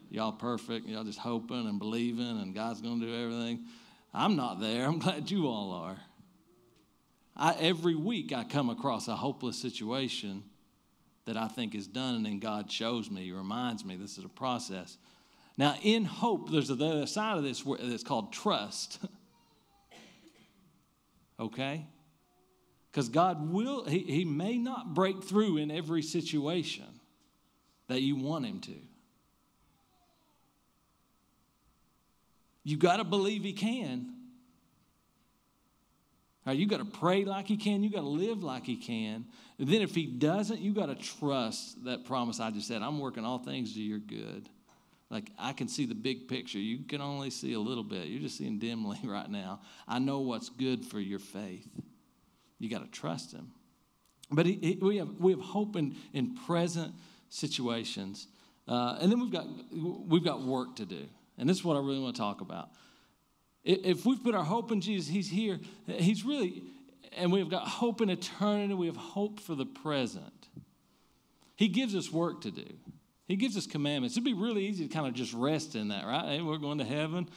Y'all 0.10 0.32
perfect. 0.32 0.88
Y'all 0.88 1.04
just 1.04 1.20
hoping 1.20 1.68
and 1.68 1.80
believing, 1.80 2.42
and 2.42 2.56
God's 2.56 2.82
going 2.82 3.00
to 3.02 3.06
do 3.06 3.14
everything. 3.14 3.66
I'm 4.14 4.36
not 4.36 4.60
there. 4.60 4.86
I'm 4.86 5.00
glad 5.00 5.30
you 5.30 5.48
all 5.48 5.72
are. 5.72 5.98
I, 7.36 7.54
every 7.60 7.94
week 7.94 8.34
I 8.34 8.44
come 8.44 8.70
across 8.70 9.08
a 9.08 9.16
hopeless 9.16 9.62
situation 9.62 10.44
that 11.26 11.38
I 11.38 11.48
think 11.48 11.76
is 11.76 11.86
done, 11.86 12.16
and 12.16 12.26
then 12.26 12.40
God 12.40 12.72
shows 12.72 13.12
me, 13.12 13.32
reminds 13.32 13.86
me 13.86 13.96
this 13.96 14.18
is 14.18 14.26
a 14.26 14.30
process. 14.30 14.98
Now, 15.58 15.76
in 15.82 16.06
hope, 16.06 16.52
there's 16.52 16.68
the 16.68 16.76
other 16.76 17.08
side 17.08 17.38
of 17.38 17.44
this 17.44 17.64
that's 17.64 18.04
called 18.04 18.32
trust. 18.32 19.00
okay? 21.40 21.86
Because 22.92 23.10
God 23.10 23.52
will, 23.52 23.86
he, 23.86 24.00
he 24.00 24.26
may 24.26 24.58
not 24.58 24.94
break 24.94 25.24
through 25.24 25.58
in 25.58 25.72
every 25.72 26.04
situation 26.04 26.86
that 27.88 28.02
you 28.02 28.16
want 28.16 28.46
Him 28.46 28.60
to. 28.62 28.76
You 32.64 32.78
got 32.78 32.98
to 32.98 33.04
believe 33.04 33.44
He 33.44 33.54
can. 33.54 34.14
Right, 36.46 36.58
you 36.58 36.66
got 36.66 36.78
to 36.78 36.86
pray 36.86 37.26
like 37.26 37.48
He 37.48 37.58
can. 37.58 37.84
You 37.84 37.90
got 37.90 38.02
to 38.02 38.08
live 38.08 38.44
like 38.44 38.66
He 38.66 38.76
can. 38.76 39.26
And 39.58 39.68
then 39.68 39.82
if 39.82 39.96
He 39.96 40.06
doesn't, 40.06 40.60
you 40.60 40.74
got 40.74 40.88
to 40.88 40.96
trust 40.96 41.84
that 41.86 42.06
promise 42.06 42.40
I 42.40 42.52
just 42.52 42.68
said. 42.68 42.82
I'm 42.82 43.00
working 43.00 43.26
all 43.26 43.40
things 43.40 43.74
to 43.74 43.82
your 43.82 44.00
good. 44.00 44.50
Like 45.10 45.32
I 45.40 45.54
can 45.54 45.68
see 45.68 45.86
the 45.86 45.96
big 45.96 46.28
picture. 46.28 46.60
You 46.60 46.80
can 46.84 47.02
only 47.02 47.30
see 47.30 47.54
a 47.54 47.60
little 47.60 47.84
bit. 47.84 48.08
You're 48.08 48.22
just 48.22 48.38
seeing 48.38 48.60
dimly 48.60 49.00
right 49.04 49.30
now. 49.30 49.62
I 49.88 50.00
know 50.00 50.20
what's 50.20 50.50
good 50.50 50.86
for 50.86 51.00
your 51.00 51.20
faith. 51.20 51.68
You 52.60 52.70
got 52.70 52.84
to 52.84 52.92
trust 52.92 53.32
him. 53.32 53.52
But 54.30 54.46
he, 54.46 54.54
he, 54.56 54.80
we, 54.82 54.98
have, 54.98 55.10
we 55.20 55.32
have 55.32 55.42
hope 55.42 55.76
in, 55.76 55.96
in 56.14 56.36
present 56.36 56.94
situations. 57.30 58.28
Uh, 58.68 58.98
and 59.00 59.12
then 59.12 59.20
we've 59.22 59.32
got, 59.32 59.46
we've 59.72 60.24
got 60.24 60.42
work 60.42 60.76
to 60.78 60.86
do. 60.86 61.06
And 61.38 61.48
this 61.48 61.58
is 61.58 61.64
what 61.64 61.78
I 61.78 61.80
really 61.80 62.00
want 62.00 62.16
to 62.16 62.22
talk 62.22 62.42
about. 62.42 62.70
If 63.64 64.06
we've 64.06 64.22
put 64.22 64.34
our 64.34 64.44
hope 64.44 64.72
in 64.72 64.82
Jesus, 64.82 65.08
He's 65.10 65.30
here. 65.30 65.60
He's 65.88 66.26
really, 66.26 66.64
and 67.16 67.32
we've 67.32 67.50
got 67.50 67.68
hope 67.68 68.02
in 68.02 68.10
eternity. 68.10 68.74
We 68.74 68.88
have 68.88 68.98
hope 68.98 69.40
for 69.40 69.56
the 69.56 69.66
present. 69.66 70.48
He 71.56 71.68
gives 71.68 71.96
us 71.96 72.12
work 72.12 72.42
to 72.42 72.52
do. 72.52 72.68
He 73.28 73.36
gives 73.36 73.58
us 73.58 73.68
commandments. 73.68 74.16
It'd 74.16 74.24
be 74.24 74.34
really 74.34 74.66
easy 74.66 74.88
to 74.88 74.94
kind 74.94 75.06
of 75.06 75.14
just 75.14 75.34
rest 75.34 75.76
in 75.76 75.90
that, 75.90 76.06
right? 76.06 76.26
Hey, 76.26 76.42
we're 76.42 76.58
going 76.58 76.78
to 76.78 76.86
heaven. 76.86 77.28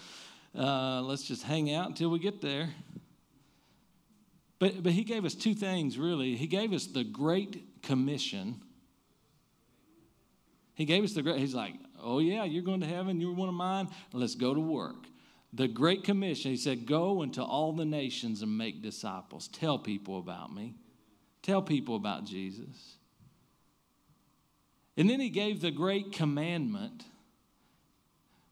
Uh, 0.57 1.03
let's 1.03 1.24
just 1.24 1.42
hang 1.42 1.72
out 1.74 1.88
until 1.88 2.11
we 2.11 2.20
get 2.20 2.40
there. 2.40 2.68
But, 4.61 4.83
but 4.83 4.92
he 4.92 5.05
gave 5.05 5.24
us 5.24 5.35
two 5.35 5.55
things, 5.55 5.98
really. 5.98 6.37
He 6.37 6.46
gave 6.46 6.72
us 6.72 6.87
the 6.87 7.03
Great 7.03 7.83
Commission. 7.83 8.61
He 10.74 10.85
gave 10.85 11.03
us 11.03 11.12
the 11.12 11.22
great, 11.22 11.38
he's 11.38 11.55
like, 11.55 11.74
oh, 12.00 12.20
yeah, 12.20 12.44
you're 12.44 12.62
going 12.62 12.81
to 12.81 12.87
heaven. 12.87 13.20
You're 13.20 13.35
one 13.35 13.48
of 13.48 13.55
mine. 13.55 13.88
Let's 14.12 14.35
go 14.35 14.55
to 14.55 14.61
work. 14.61 15.07
The 15.53 15.66
Great 15.66 16.05
Commission, 16.05 16.53
he 16.53 16.57
said, 16.57 16.87
go 16.87 17.22
into 17.22 17.42
all 17.42 17.72
the 17.72 17.85
nations 17.85 18.42
and 18.42 18.57
make 18.57 18.83
disciples. 18.83 19.48
Tell 19.48 19.79
people 19.79 20.18
about 20.18 20.55
me. 20.55 20.76
Tell 21.42 21.62
people 21.62 21.96
about 21.96 22.24
Jesus. 22.24 22.96
And 25.00 25.08
then 25.08 25.18
he 25.18 25.30
gave 25.30 25.62
the 25.62 25.70
great 25.70 26.12
commandment, 26.12 27.06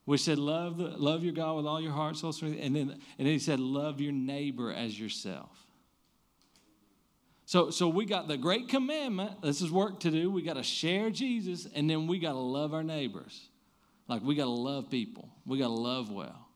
which 0.06 0.22
said, 0.22 0.38
Love, 0.38 0.78
love 0.78 1.22
your 1.22 1.34
God 1.34 1.56
with 1.56 1.66
all 1.66 1.78
your 1.78 1.92
heart, 1.92 2.16
soul, 2.16 2.32
strength. 2.32 2.58
And 2.58 2.74
then, 2.74 2.90
and 3.18 3.26
then 3.26 3.26
he 3.26 3.38
said, 3.38 3.61
Love 3.61 4.00
your 4.00 4.12
neighbor 4.12 4.72
as 4.72 4.98
yourself. 4.98 5.50
So, 7.44 7.68
so 7.68 7.87
we 7.88 8.06
got 8.06 8.28
the 8.28 8.38
great 8.38 8.70
commandment. 8.70 9.42
This 9.42 9.61
is 9.61 9.70
work 9.70 10.00
to 10.00 10.11
do. 10.11 10.30
We 10.30 10.40
got 10.40 10.54
to 10.54 10.62
share 10.62 11.11
Jesus, 11.11 11.68
and 11.74 11.90
then 11.90 12.06
we 12.06 12.18
got 12.18 12.32
to 12.32 12.38
love 12.38 12.72
our 12.72 12.82
neighbors. 12.82 13.50
Like 14.08 14.22
we 14.22 14.34
got 14.34 14.44
to 14.44 14.48
love 14.48 14.88
people. 14.88 15.28
We 15.44 15.58
got 15.58 15.66
to 15.66 15.74
love 15.74 16.11
well. 16.11 16.48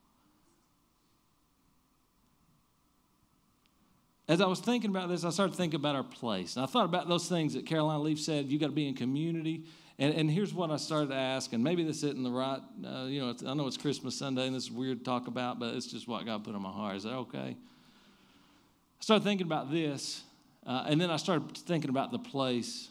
as 4.26 4.40
I 4.40 4.46
was 4.46 4.60
thinking 4.60 4.88
about 4.88 5.10
this, 5.10 5.24
I 5.24 5.30
started 5.30 5.54
thinking 5.54 5.78
about 5.78 5.94
our 5.94 6.02
place. 6.02 6.56
And 6.56 6.64
I 6.64 6.66
thought 6.66 6.86
about 6.86 7.06
those 7.06 7.28
things 7.28 7.52
that 7.52 7.66
Caroline 7.66 8.02
Leaf 8.02 8.18
said 8.18 8.46
you 8.46 8.58
got 8.58 8.68
to 8.68 8.72
be 8.72 8.88
in 8.88 8.94
community. 8.94 9.64
And, 9.98 10.14
and 10.14 10.30
here's 10.30 10.54
what 10.54 10.70
I 10.70 10.76
started 10.76 11.10
to 11.10 11.14
ask, 11.14 11.52
and 11.52 11.62
maybe 11.62 11.84
this 11.84 12.02
isn't 12.02 12.22
the 12.22 12.30
right, 12.30 12.60
uh, 12.84 13.04
you 13.04 13.20
know, 13.20 13.34
I 13.46 13.54
know 13.54 13.66
it's 13.66 13.76
Christmas 13.76 14.16
Sunday 14.16 14.46
and 14.46 14.56
this 14.56 14.64
is 14.64 14.70
weird 14.70 14.98
to 14.98 15.04
talk 15.04 15.26
about, 15.26 15.58
but 15.58 15.74
it's 15.74 15.86
just 15.86 16.08
what 16.08 16.24
God 16.24 16.44
put 16.44 16.54
on 16.54 16.62
my 16.62 16.70
heart. 16.70 16.96
Is 16.96 17.02
that 17.04 17.12
okay? 17.12 17.56
I 17.56 19.04
started 19.04 19.24
thinking 19.24 19.46
about 19.46 19.70
this, 19.70 20.22
uh, 20.66 20.84
and 20.86 21.00
then 21.00 21.10
I 21.10 21.16
started 21.16 21.56
thinking 21.58 21.90
about 21.90 22.10
the 22.10 22.18
place 22.18 22.88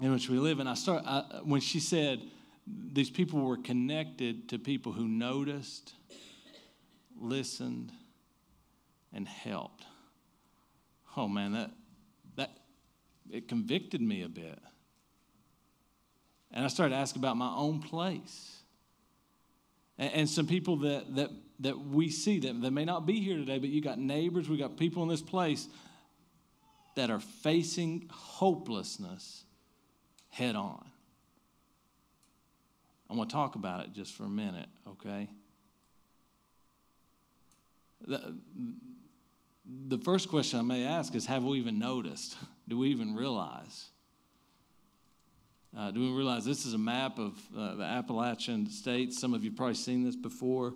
in 0.00 0.12
which 0.12 0.28
we 0.28 0.38
live. 0.38 0.60
And 0.60 0.68
I 0.68 0.74
start 0.74 1.02
I, 1.06 1.40
when 1.42 1.60
she 1.60 1.80
said 1.80 2.20
these 2.66 3.10
people 3.10 3.40
were 3.40 3.56
connected 3.56 4.48
to 4.50 4.58
people 4.58 4.92
who 4.92 5.08
noticed, 5.08 5.94
listened, 7.18 7.92
and 9.12 9.26
helped 9.26 9.84
oh 11.16 11.28
man, 11.28 11.52
that, 11.52 11.70
that, 12.36 12.50
it 13.30 13.48
convicted 13.48 14.00
me 14.00 14.22
a 14.22 14.28
bit. 14.28 14.58
And 16.54 16.64
I 16.64 16.68
started 16.68 16.94
asking 16.94 17.20
about 17.20 17.36
my 17.36 17.52
own 17.52 17.80
place. 17.80 18.60
And, 19.98 20.12
and 20.12 20.30
some 20.30 20.46
people 20.46 20.76
that, 20.78 21.14
that, 21.16 21.30
that 21.60 21.78
we 21.78 22.08
see 22.08 22.38
that, 22.38 22.62
that 22.62 22.70
may 22.70 22.84
not 22.84 23.04
be 23.04 23.20
here 23.20 23.36
today, 23.36 23.58
but 23.58 23.68
you 23.68 23.82
got 23.82 23.98
neighbors, 23.98 24.48
we 24.48 24.56
got 24.56 24.76
people 24.76 25.02
in 25.02 25.08
this 25.08 25.20
place 25.20 25.68
that 26.94 27.10
are 27.10 27.18
facing 27.18 28.08
hopelessness 28.08 29.44
head 30.30 30.54
on. 30.54 30.84
I 33.10 33.14
want 33.14 33.30
to 33.30 33.34
talk 33.34 33.56
about 33.56 33.84
it 33.84 33.92
just 33.92 34.14
for 34.14 34.22
a 34.22 34.28
minute, 34.28 34.68
okay? 34.88 35.28
The, 38.06 38.36
the 39.88 39.98
first 39.98 40.28
question 40.28 40.60
I 40.60 40.62
may 40.62 40.84
ask 40.84 41.14
is 41.16 41.26
Have 41.26 41.42
we 41.42 41.58
even 41.58 41.80
noticed? 41.80 42.36
Do 42.68 42.78
we 42.78 42.90
even 42.90 43.14
realize? 43.14 43.90
Uh, 45.76 45.90
do 45.90 46.00
we 46.00 46.16
realize 46.16 46.44
this 46.44 46.66
is 46.66 46.74
a 46.74 46.78
map 46.78 47.18
of 47.18 47.36
uh, 47.56 47.74
the 47.74 47.82
Appalachian 47.82 48.70
states? 48.70 49.20
Some 49.20 49.34
of 49.34 49.42
you 49.42 49.50
probably 49.50 49.74
seen 49.74 50.04
this 50.04 50.14
before. 50.14 50.74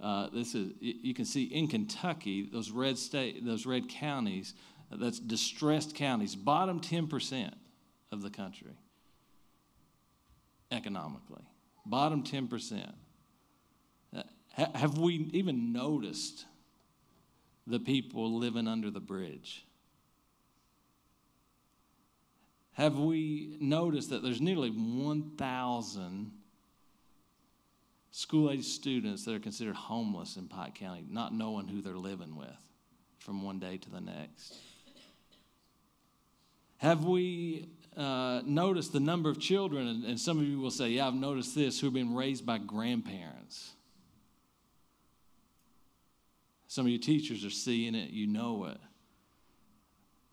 Uh, 0.00 0.28
this 0.32 0.54
is 0.54 0.72
you 0.80 1.12
can 1.12 1.24
see 1.24 1.44
in 1.44 1.68
Kentucky 1.68 2.48
those 2.50 2.70
red 2.70 2.96
state 2.96 3.44
those 3.44 3.66
red 3.66 3.88
counties. 3.88 4.54
Uh, 4.90 4.96
that's 4.96 5.18
distressed 5.18 5.94
counties, 5.94 6.34
bottom 6.34 6.80
ten 6.80 7.08
percent 7.08 7.54
of 8.10 8.22
the 8.22 8.30
country 8.30 8.72
economically, 10.70 11.44
bottom 11.84 12.22
ten 12.22 12.48
percent. 12.48 12.94
Uh, 14.16 14.22
ha- 14.56 14.70
have 14.74 14.96
we 14.96 15.28
even 15.32 15.72
noticed 15.74 16.46
the 17.66 17.80
people 17.80 18.38
living 18.38 18.66
under 18.66 18.90
the 18.90 19.00
bridge? 19.00 19.66
Have 22.78 22.96
we 22.96 23.56
noticed 23.60 24.10
that 24.10 24.22
there's 24.22 24.40
nearly 24.40 24.70
1,000 24.70 26.30
school 28.12 28.52
age 28.52 28.64
students 28.64 29.24
that 29.24 29.34
are 29.34 29.40
considered 29.40 29.74
homeless 29.74 30.36
in 30.36 30.46
Pike 30.46 30.76
County, 30.76 31.04
not 31.10 31.34
knowing 31.34 31.66
who 31.66 31.82
they're 31.82 31.96
living 31.96 32.36
with 32.36 32.46
from 33.18 33.42
one 33.42 33.58
day 33.58 33.78
to 33.78 33.90
the 33.90 34.00
next? 34.00 34.54
Have 36.76 37.04
we 37.04 37.66
uh, 37.96 38.42
noticed 38.44 38.92
the 38.92 39.00
number 39.00 39.28
of 39.28 39.40
children, 39.40 39.88
and, 39.88 40.04
and 40.04 40.20
some 40.20 40.38
of 40.38 40.44
you 40.44 40.60
will 40.60 40.70
say, 40.70 40.90
Yeah, 40.90 41.08
I've 41.08 41.14
noticed 41.14 41.56
this, 41.56 41.80
who 41.80 41.88
have 41.88 41.94
been 41.94 42.14
raised 42.14 42.46
by 42.46 42.58
grandparents? 42.58 43.72
Some 46.68 46.86
of 46.86 46.92
you 46.92 46.98
teachers 46.98 47.44
are 47.44 47.50
seeing 47.50 47.96
it, 47.96 48.10
you 48.10 48.28
know 48.28 48.66
it. 48.66 48.78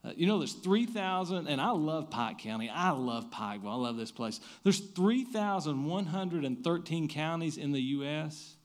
Uh, 0.05 0.11
you 0.15 0.27
know, 0.27 0.37
there's 0.37 0.53
3,000, 0.53 1.47
and 1.47 1.59
I 1.59 1.71
love 1.71 2.11
Pike 2.11 2.37
County. 2.39 2.69
I 2.69 2.91
love 2.91 3.31
Pikeville. 3.31 3.71
I 3.71 3.75
love 3.75 3.97
this 3.97 4.11
place. 4.11 4.39
There's 4.63 4.79
3,113 4.79 7.07
counties 7.07 7.57
in 7.57 7.71
the 7.71 7.81
U.S. 7.81 8.55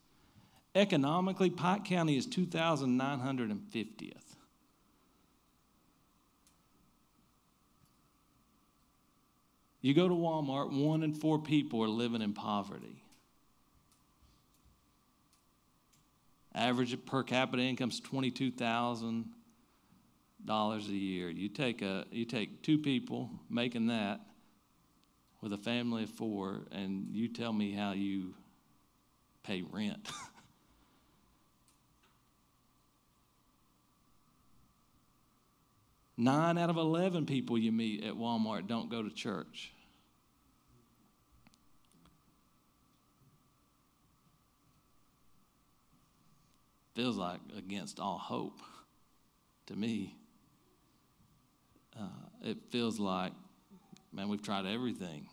Economically, 0.75 1.49
Pike 1.49 1.87
County 1.87 2.19
is 2.19 2.27
2,950th. 2.27 4.17
You 9.81 9.95
go 9.95 10.09
to 10.09 10.15
Walmart, 10.15 10.73
one 10.73 11.03
in 11.03 11.15
four 11.15 11.39
people 11.39 11.83
are 11.83 11.89
living 11.89 12.21
in 12.21 12.35
poverty. 12.35 13.03
Average 16.55 17.07
per 17.07 17.23
capita 17.23 17.63
income 17.63 17.89
is 17.89 18.01
twenty-two 18.01 18.51
thousand 18.51 19.31
dollars 20.45 20.89
a 20.89 20.97
year. 20.97 21.29
You 21.31 21.49
take 21.49 21.83
a 21.83 22.05
you 22.11 22.25
take 22.25 22.63
two 22.63 22.79
people 22.79 23.31
making 23.49 23.87
that 23.89 24.21
with 25.41 25.53
a 25.53 25.59
family 25.59 26.05
of 26.05 26.11
four, 26.11 26.67
and 26.71 27.09
you 27.13 27.29
tell 27.29 27.53
me 27.53 27.73
how 27.73 27.93
you 27.93 28.35
pay 29.43 29.63
rent. 29.63 30.11
Nine 36.17 36.59
out 36.59 36.69
of 36.69 36.77
11 36.77 37.25
people 37.25 37.57
you 37.57 37.73
meet 37.73 38.05
at 38.05 38.13
Walmart 38.13 38.67
don't 38.67 38.91
go 38.91 39.03
to 39.03 39.09
church. 39.09 39.73
feels 47.01 47.17
like 47.17 47.41
against 47.57 47.99
all 47.99 48.19
hope 48.19 48.61
to 49.67 49.75
me. 49.75 50.20
Uh, 51.99 52.05
it 52.43 52.59
feels 52.71 52.99
like, 52.99 53.33
man, 54.13 54.29
we've 54.29 54.43
tried 54.43 54.67
everything 54.67 55.27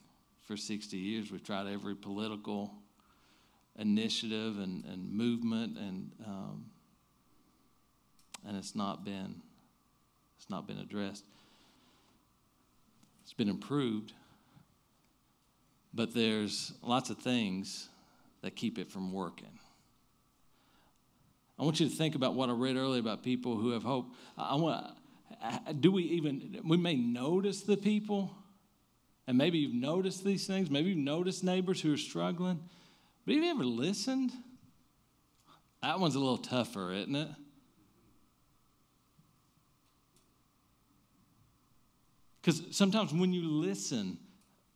for 0.46 0.58
60 0.58 0.98
years. 0.98 1.32
We've 1.32 1.44
tried 1.44 1.68
every 1.68 1.96
political 1.96 2.74
initiative 3.78 4.60
and, 4.60 4.84
and 4.86 5.12
movement, 5.12 5.78
and 5.78 6.12
um, 6.26 6.66
and 8.46 8.58
it's 8.58 8.76
not 8.76 9.06
been 9.06 9.42
it's 10.38 10.50
not 10.50 10.68
been 10.68 10.78
addressed. 10.78 11.26
It's 13.24 13.34
been 13.34 13.50
improved, 13.50 14.14
but 15.94 16.14
there's 16.14 16.74
lots 16.82 17.10
of 17.10 17.18
things 17.18 17.90
that 18.42 18.56
keep 18.56 18.78
it 18.78 18.90
from 18.90 19.12
working. 19.12 19.60
I 21.60 21.64
want 21.64 21.80
you 21.80 21.90
to 21.90 21.96
think 21.96 22.16
about 22.16 22.36
what 22.36 22.50
I 22.50 22.54
read 22.54 22.76
earlier 22.78 23.00
about 23.00 23.24
people 23.24 23.58
who 23.58 23.72
have 23.72 23.84
hope. 23.84 24.14
I 24.38 24.56
want 24.56 24.96
do 25.80 25.92
we 25.92 26.04
even 26.04 26.62
we 26.66 26.78
may 26.78 26.96
notice 26.96 27.62
the 27.62 27.78
people 27.78 28.36
and 29.28 29.38
maybe 29.38 29.58
you've 29.58 29.74
noticed 29.74 30.24
these 30.24 30.48
things 30.48 30.70
maybe 30.70 30.90
you've 30.90 30.98
noticed 30.98 31.44
neighbors 31.44 31.82
who 31.82 31.94
are 31.94 31.98
struggling 31.98 32.60
but 33.26 33.36
have 33.36 33.44
you 33.44 33.50
ever 33.50 33.66
listened 33.66 34.32
that 35.82 36.00
one's 36.00 36.16
a 36.16 36.20
little 36.20 36.38
tougher 36.38 36.92
isn't 36.92 37.16
it 37.16 37.30
because 42.42 42.64
sometimes 42.72 43.14
when 43.14 43.34
you 43.34 43.44
listen 43.44 44.18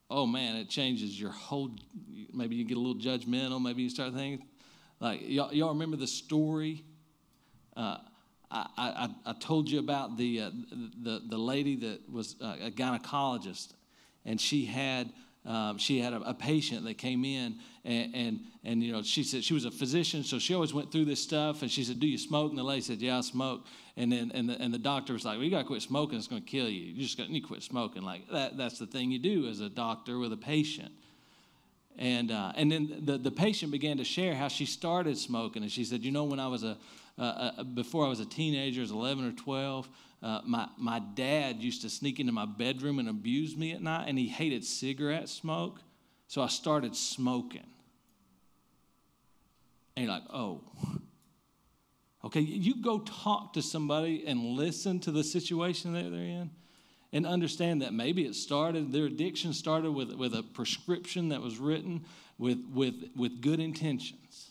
oh 0.09 0.25
man 0.25 0.55
it 0.57 0.69
changes 0.69 1.19
your 1.19 1.31
whole 1.31 1.71
maybe 2.33 2.55
you 2.55 2.65
get 2.65 2.77
a 2.77 2.79
little 2.79 3.01
judgmental 3.01 3.61
maybe 3.61 3.81
you 3.81 3.89
start 3.89 4.13
thinking 4.13 4.47
like, 5.01 5.27
y'all, 5.27 5.51
y'all 5.51 5.69
remember 5.69 5.97
the 5.97 6.05
story? 6.05 6.85
Uh, 7.75 7.97
I, 8.51 8.67
I, 8.77 9.09
I, 9.25 9.33
told 9.33 9.69
you 9.69 9.79
about 9.79 10.17
the, 10.17 10.41
uh, 10.41 10.51
the, 11.01 11.21
the 11.29 11.37
lady 11.37 11.77
that 11.77 12.11
was 12.11 12.35
a 12.41 12.69
gynecologist, 12.69 13.73
and 14.25 14.39
she 14.39 14.65
had, 14.65 15.09
um, 15.45 15.77
she 15.77 15.99
had 15.99 16.11
a, 16.11 16.21
a, 16.21 16.33
patient 16.33 16.83
that 16.83 16.97
came 16.97 17.23
in, 17.23 17.59
and, 17.85 18.13
and, 18.13 18.39
and, 18.65 18.83
you 18.83 18.91
know, 18.91 19.03
she 19.03 19.23
said 19.23 19.43
she 19.45 19.53
was 19.53 19.63
a 19.63 19.71
physician, 19.71 20.23
so 20.23 20.37
she 20.37 20.53
always 20.53 20.73
went 20.73 20.91
through 20.91 21.05
this 21.05 21.23
stuff, 21.23 21.61
and 21.61 21.71
she 21.71 21.85
said, 21.85 21.99
do 22.01 22.07
you 22.07 22.17
smoke? 22.17 22.49
And 22.49 22.59
the 22.59 22.63
lady 22.63 22.81
said, 22.81 22.99
yeah, 22.99 23.17
I 23.17 23.21
smoke. 23.21 23.65
And 23.95 24.11
then 24.11 24.31
and 24.33 24.49
the, 24.49 24.61
and 24.61 24.73
the 24.73 24.79
doctor 24.79 25.13
was 25.13 25.23
like, 25.23 25.35
well, 25.35 25.45
you 25.45 25.51
got 25.51 25.59
to 25.59 25.67
quit 25.67 25.81
smoking. 25.81 26.17
It's 26.17 26.27
going 26.27 26.41
to 26.41 26.47
kill 26.47 26.69
you. 26.69 26.81
You 26.81 27.01
just 27.01 27.17
got 27.17 27.27
to 27.27 27.39
quit 27.39 27.63
smoking. 27.63 28.03
Like, 28.03 28.29
that, 28.31 28.57
that's 28.57 28.79
the 28.79 28.87
thing 28.87 29.11
you 29.11 29.19
do 29.19 29.47
as 29.47 29.59
a 29.61 29.69
doctor 29.69 30.17
with 30.17 30.33
a 30.33 30.37
patient. 30.37 30.91
And, 31.97 32.31
uh, 32.31 32.53
and 32.55 32.71
then 32.71 33.01
the, 33.03 33.17
the 33.17 33.31
patient 33.31 33.71
began 33.71 33.97
to 33.97 34.03
share 34.03 34.33
how 34.33 34.47
she 34.47 34.65
started 34.65 35.17
smoking. 35.17 35.61
And 35.63 35.71
she 35.71 35.83
said, 35.83 36.03
You 36.03 36.11
know, 36.11 36.23
when 36.23 36.39
I 36.39 36.47
was 36.47 36.63
a, 36.63 36.77
uh, 37.21 37.51
uh, 37.57 37.63
before 37.63 38.05
I 38.05 38.09
was 38.09 38.19
a 38.19 38.25
teenager, 38.25 38.81
I 38.81 38.83
was 38.83 38.91
11 38.91 39.27
or 39.27 39.31
12, 39.31 39.89
uh, 40.23 40.41
my, 40.45 40.67
my 40.77 40.99
dad 40.99 41.61
used 41.61 41.83
to 41.83 41.89
sneak 41.89 42.19
into 42.19 42.31
my 42.31 42.45
bedroom 42.45 42.99
and 42.99 43.07
abuse 43.07 43.55
me 43.55 43.73
at 43.73 43.81
night, 43.81 44.05
and 44.07 44.17
he 44.17 44.27
hated 44.27 44.65
cigarette 44.65 45.29
smoke. 45.29 45.79
So 46.27 46.41
I 46.41 46.47
started 46.47 46.95
smoking. 46.95 47.67
And 49.95 50.05
you're 50.05 50.13
like, 50.13 50.23
Oh. 50.31 50.61
Okay, 52.23 52.39
you 52.39 52.75
go 52.75 52.99
talk 52.99 53.53
to 53.53 53.63
somebody 53.63 54.23
and 54.27 54.39
listen 54.39 54.99
to 54.99 55.11
the 55.11 55.23
situation 55.23 55.93
that 55.93 56.11
they're 56.11 56.21
in 56.21 56.51
and 57.11 57.25
understand 57.25 57.81
that 57.81 57.93
maybe 57.93 58.25
it 58.25 58.35
started, 58.35 58.91
their 58.91 59.05
addiction 59.05 59.53
started 59.53 59.91
with, 59.91 60.13
with 60.13 60.35
a 60.35 60.43
prescription 60.43 61.29
that 61.29 61.41
was 61.41 61.57
written 61.57 62.05
with, 62.37 62.63
with, 62.73 63.09
with 63.15 63.41
good 63.41 63.59
intentions. 63.59 64.50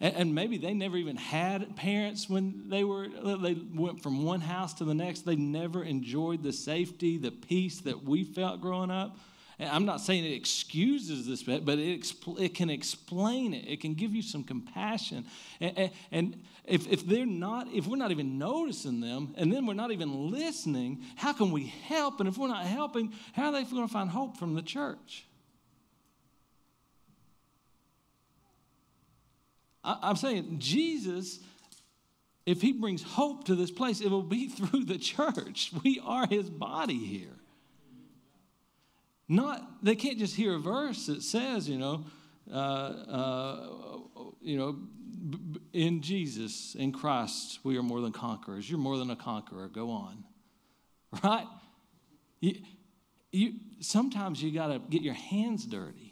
And, 0.00 0.32
maybe 0.32 0.58
they 0.58 0.74
never 0.74 0.96
even 0.96 1.16
had 1.16 1.74
parents 1.74 2.30
when 2.30 2.68
they 2.68 2.84
were, 2.84 3.08
they 3.08 3.56
went 3.74 4.00
from 4.00 4.24
one 4.24 4.40
house 4.40 4.74
to 4.74 4.84
the 4.84 4.94
next. 4.94 5.26
They 5.26 5.34
never 5.34 5.82
enjoyed 5.82 6.44
the 6.44 6.52
safety, 6.52 7.18
the 7.18 7.32
peace 7.32 7.80
that 7.80 8.04
we 8.04 8.22
felt 8.22 8.60
growing 8.60 8.92
up. 8.92 9.18
And 9.58 9.68
I'm 9.68 9.84
not 9.84 10.00
saying 10.00 10.24
it 10.24 10.34
excuses 10.34 11.26
this, 11.26 11.42
but 11.42 11.78
it, 11.80 12.00
expl- 12.00 12.40
it 12.40 12.54
can 12.54 12.70
explain 12.70 13.54
it. 13.54 13.66
It 13.66 13.80
can 13.80 13.94
give 13.94 14.14
you 14.14 14.22
some 14.22 14.44
compassion. 14.44 15.24
And, 15.58 15.76
and, 15.76 15.90
and 16.12 16.42
if, 16.64 16.86
if 16.86 17.04
they're 17.04 17.26
not, 17.26 17.66
if 17.74 17.88
we're 17.88 17.96
not 17.96 18.12
even 18.12 18.38
noticing 18.38 19.00
them, 19.00 19.34
and 19.36 19.52
then 19.52 19.66
we're 19.66 19.74
not 19.74 19.90
even 19.90 20.30
listening, 20.30 21.02
how 21.16 21.32
can 21.32 21.50
we 21.50 21.66
help? 21.66 22.20
And 22.20 22.28
if 22.28 22.38
we're 22.38 22.46
not 22.46 22.66
helping, 22.66 23.12
how 23.32 23.46
are 23.46 23.52
they 23.52 23.64
going 23.64 23.86
to 23.86 23.92
find 23.92 24.10
hope 24.10 24.36
from 24.36 24.54
the 24.54 24.62
church? 24.62 25.27
I, 29.88 29.98
I'm 30.02 30.16
saying 30.16 30.56
Jesus 30.58 31.40
if 32.48 32.62
he 32.62 32.72
brings 32.72 33.02
hope 33.02 33.44
to 33.44 33.54
this 33.54 33.70
place, 33.70 34.00
it 34.00 34.10
will 34.10 34.22
be 34.22 34.48
through 34.48 34.86
the 34.86 34.96
church. 34.96 35.70
We 35.84 36.00
are 36.02 36.26
his 36.26 36.48
body 36.48 36.96
here. 36.96 37.36
Not, 39.28 39.84
they 39.84 39.94
can't 39.94 40.18
just 40.18 40.34
hear 40.34 40.54
a 40.54 40.58
verse 40.58 41.06
that 41.06 41.22
says, 41.22 41.68
you 41.68 41.76
know, 41.76 42.06
uh, 42.50 42.56
uh, 42.56 43.66
you 44.40 44.56
know, 44.56 44.78
in 45.74 46.00
Jesus, 46.00 46.74
in 46.74 46.90
Christ, 46.90 47.58
we 47.64 47.76
are 47.76 47.82
more 47.82 48.00
than 48.00 48.12
conquerors. 48.12 48.70
You're 48.70 48.78
more 48.78 48.96
than 48.96 49.10
a 49.10 49.16
conqueror. 49.16 49.68
Go 49.68 49.90
on. 49.90 50.24
Right? 51.22 51.46
You, 52.40 52.56
you, 53.32 53.52
sometimes 53.80 54.42
you 54.42 54.52
got 54.52 54.68
to 54.68 54.78
get 54.78 55.00
your 55.00 55.14
hands 55.14 55.64
dirty. 55.64 56.07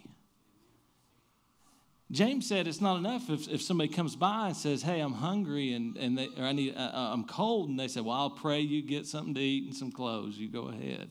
James 2.11 2.49
said 2.49 2.69
it's 2.69 2.81
not 2.81 2.99
enough 2.99 3.29
if, 3.31 3.49
if 3.49 3.61
somebody 3.61 3.93
comes 3.93 4.15
by 4.15 4.49
and 4.49 4.57
says, 4.57 4.83
Hey, 4.83 5.01
I'm 5.01 5.13
hungry 5.13 5.73
and, 5.73 5.97
and 5.97 6.17
they, 6.17 6.29
or 6.39 6.45
I 6.45 6.53
need, 6.53 6.77
uh, 6.77 6.81
uh 6.81 7.11
I'm 7.13 7.25
cold, 7.25 7.69
and 7.69 7.79
they 7.79 7.89
say, 7.89 8.01
Well, 8.01 8.17
I'll 8.17 8.31
pray 8.31 8.61
you 8.61 8.83
get 8.83 9.07
something 9.07 9.35
to 9.35 9.41
eat 9.41 9.65
and 9.65 9.75
some 9.75 9.91
clothes. 9.91 10.37
You 10.37 10.49
go 10.49 10.69
ahead. 10.69 11.11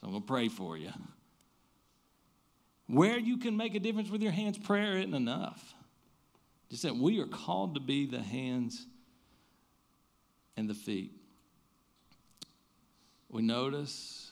So 0.00 0.06
I'm 0.06 0.10
going 0.10 0.22
to 0.22 0.26
pray 0.26 0.48
for 0.48 0.76
you. 0.76 0.92
Where 2.86 3.18
you 3.18 3.38
can 3.38 3.56
make 3.56 3.74
a 3.74 3.80
difference 3.80 4.10
with 4.10 4.20
your 4.22 4.32
hands, 4.32 4.58
prayer 4.58 4.98
isn't 4.98 5.14
enough. 5.14 5.74
Just 6.70 6.82
that 6.82 6.96
we 6.96 7.20
are 7.20 7.26
called 7.26 7.74
to 7.74 7.80
be 7.80 8.06
the 8.06 8.20
hands 8.20 8.86
and 10.56 10.68
the 10.68 10.74
feet. 10.74 11.12
We 13.28 13.42
notice, 13.42 14.30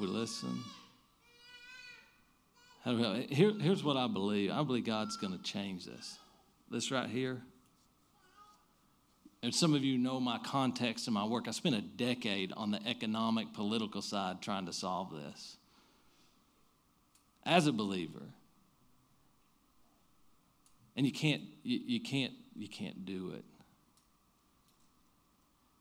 we 0.00 0.06
listen. 0.06 0.62
Here, 2.88 3.52
here's 3.60 3.84
what 3.84 3.96
I 3.96 4.06
believe 4.06 4.50
I 4.50 4.62
believe 4.62 4.84
God's 4.84 5.16
going 5.16 5.36
to 5.36 5.42
change 5.42 5.84
this. 5.84 6.18
This 6.70 6.90
right 6.90 7.08
here. 7.08 7.42
And 9.42 9.54
some 9.54 9.74
of 9.74 9.84
you 9.84 9.98
know 9.98 10.18
my 10.18 10.38
context 10.38 11.06
and 11.06 11.14
my 11.14 11.24
work. 11.24 11.46
I 11.46 11.52
spent 11.52 11.74
a 11.74 11.80
decade 11.80 12.52
on 12.56 12.70
the 12.70 12.80
economic, 12.86 13.52
political 13.52 14.02
side 14.02 14.42
trying 14.42 14.66
to 14.66 14.72
solve 14.72 15.12
this. 15.12 15.56
As 17.46 17.66
a 17.66 17.72
believer, 17.72 18.22
and 20.96 21.06
you 21.06 21.12
can't, 21.12 21.42
you, 21.62 21.78
you 21.86 22.00
can't, 22.00 22.32
you 22.56 22.68
can't 22.68 23.06
do 23.06 23.32
it. 23.36 23.44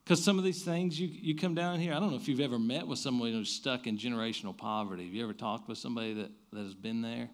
Because 0.08 0.24
some 0.24 0.38
of 0.38 0.46
these 0.46 0.64
things 0.64 0.98
you, 0.98 1.10
you 1.12 1.36
come 1.36 1.54
down 1.54 1.82
here, 1.82 1.94
I 1.94 2.00
don't 2.00 2.12
know 2.12 2.16
if 2.16 2.30
you've 2.30 2.40
ever 2.40 2.58
met 2.58 2.88
with 2.88 2.98
someone 2.98 3.34
who's 3.34 3.50
stuck 3.50 3.88
in 3.88 3.98
generational 3.98 4.58
poverty. 4.58 5.04
Have 5.04 5.14
you 5.14 5.22
ever 5.22 5.34
talked 5.34 5.68
with 5.68 5.78
somebody 5.78 6.14
that, 6.14 6.32
that 6.54 6.64
has 6.64 6.74
been 6.74 7.02
there? 7.02 7.30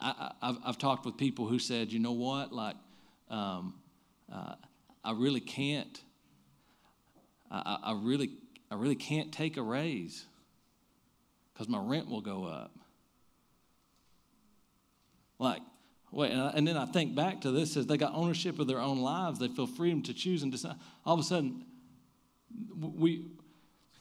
I, 0.00 0.30
have 0.40 0.58
I've 0.64 0.78
talked 0.78 1.04
with 1.04 1.16
people 1.16 1.48
who 1.48 1.58
said, 1.58 1.90
you 1.90 1.98
know 1.98 2.12
what, 2.12 2.52
like, 2.52 2.76
um, 3.28 3.74
uh, 4.32 4.54
I 5.02 5.10
really 5.10 5.40
can't, 5.40 6.00
I, 7.50 7.78
I, 7.82 7.98
really, 8.00 8.30
I 8.70 8.76
really 8.76 8.94
can't 8.94 9.32
take 9.32 9.56
a 9.56 9.62
raise 9.62 10.26
because 11.52 11.68
my 11.68 11.80
rent 11.80 12.08
will 12.08 12.20
go 12.20 12.44
up. 12.44 12.70
Like, 15.40 15.62
Wait, 16.12 16.32
and, 16.32 16.66
then 16.66 16.76
I 16.76 16.86
think 16.86 17.14
back 17.14 17.42
to 17.42 17.52
this 17.52 17.76
as 17.76 17.86
they 17.86 17.96
got 17.96 18.14
ownership 18.14 18.58
of 18.58 18.66
their 18.66 18.80
own 18.80 18.98
lives, 18.98 19.38
they 19.38 19.46
feel 19.46 19.68
freedom 19.68 20.02
to 20.02 20.14
choose 20.14 20.42
and 20.42 20.50
decide. 20.50 20.74
All 21.06 21.14
of 21.14 21.20
a 21.20 21.22
sudden, 21.22 21.64
we 22.78 23.26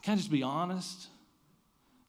can 0.01 0.13
I 0.13 0.17
just 0.17 0.31
be 0.31 0.43
honest? 0.43 1.07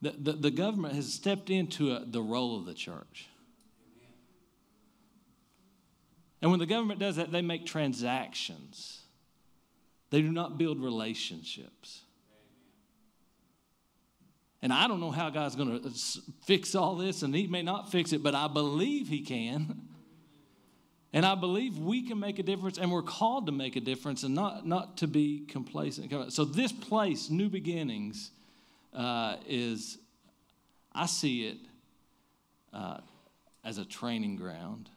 The, 0.00 0.14
the, 0.18 0.32
the 0.32 0.50
government 0.50 0.94
has 0.94 1.12
stepped 1.12 1.50
into 1.50 1.92
a, 1.92 2.04
the 2.04 2.22
role 2.22 2.56
of 2.56 2.64
the 2.64 2.74
church. 2.74 3.28
And 6.40 6.50
when 6.50 6.60
the 6.60 6.66
government 6.66 7.00
does 7.00 7.16
that, 7.16 7.30
they 7.30 7.42
make 7.42 7.66
transactions. 7.66 9.02
They 10.08 10.22
do 10.22 10.32
not 10.32 10.56
build 10.56 10.80
relationships. 10.80 12.00
And 14.62 14.72
I 14.72 14.88
don't 14.88 15.00
know 15.00 15.10
how 15.10 15.30
God's 15.30 15.56
going 15.56 15.82
to 15.82 15.90
fix 16.46 16.74
all 16.74 16.96
this, 16.96 17.22
and 17.22 17.34
He 17.34 17.46
may 17.46 17.62
not 17.62 17.90
fix 17.90 18.12
it, 18.12 18.22
but 18.22 18.34
I 18.34 18.48
believe 18.48 19.08
He 19.08 19.20
can. 19.20 19.82
And 21.12 21.26
I 21.26 21.34
believe 21.34 21.76
we 21.76 22.02
can 22.02 22.20
make 22.20 22.38
a 22.38 22.42
difference, 22.42 22.78
and 22.78 22.90
we're 22.90 23.02
called 23.02 23.46
to 23.46 23.52
make 23.52 23.74
a 23.74 23.80
difference 23.80 24.22
and 24.22 24.34
not, 24.34 24.66
not 24.66 24.98
to 24.98 25.08
be 25.08 25.40
complacent. 25.48 26.32
So, 26.32 26.44
this 26.44 26.70
place, 26.70 27.30
New 27.30 27.48
Beginnings, 27.48 28.30
uh, 28.94 29.36
is, 29.48 29.98
I 30.92 31.06
see 31.06 31.46
it 31.46 31.58
uh, 32.72 32.98
as 33.64 33.78
a 33.78 33.84
training 33.84 34.36
ground 34.36 34.88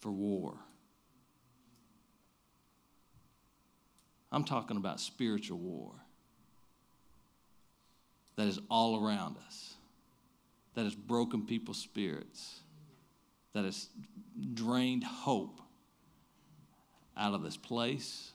for 0.00 0.10
war. 0.10 0.54
I'm 4.30 4.44
talking 4.44 4.76
about 4.76 5.00
spiritual 5.00 5.58
war 5.58 5.92
that 8.36 8.48
is 8.48 8.58
all 8.68 9.06
around 9.06 9.36
us 9.46 9.73
that 10.74 10.84
has 10.84 10.94
broken 10.94 11.46
people's 11.46 11.78
spirits, 11.78 12.60
that 13.52 13.64
has 13.64 13.88
drained 14.54 15.04
hope 15.04 15.60
out 17.16 17.34
of 17.34 17.42
this 17.42 17.56
place, 17.56 18.32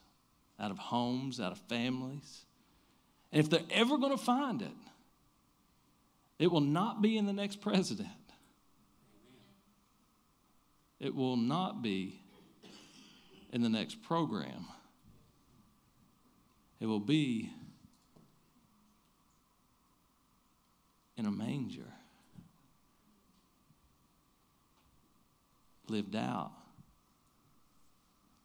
out 0.60 0.72
of 0.72 0.78
homes, 0.78 1.40
out 1.40 1.52
of 1.52 1.58
families. 1.70 2.46
And 3.32 3.40
if 3.40 3.50
they're 3.50 3.60
ever 3.72 3.98
going 3.98 4.18
to 4.18 4.24
find 4.24 4.62
it, 4.62 4.68
it 6.40 6.52
will 6.52 6.62
not 6.62 7.02
be 7.02 7.18
in 7.18 7.26
the 7.26 7.34
next 7.34 7.60
president. 7.60 8.10
It 11.00 11.14
will 11.14 11.38
not 11.38 11.82
be 11.82 12.22
in 13.52 13.62
the 13.62 13.70
next 13.70 14.02
program. 14.04 14.66
It 16.80 16.86
will 16.86 17.00
be 17.00 17.52
in 21.18 21.26
a 21.26 21.32
manger. 21.32 21.94
Lived 25.90 26.16
out 26.16 26.52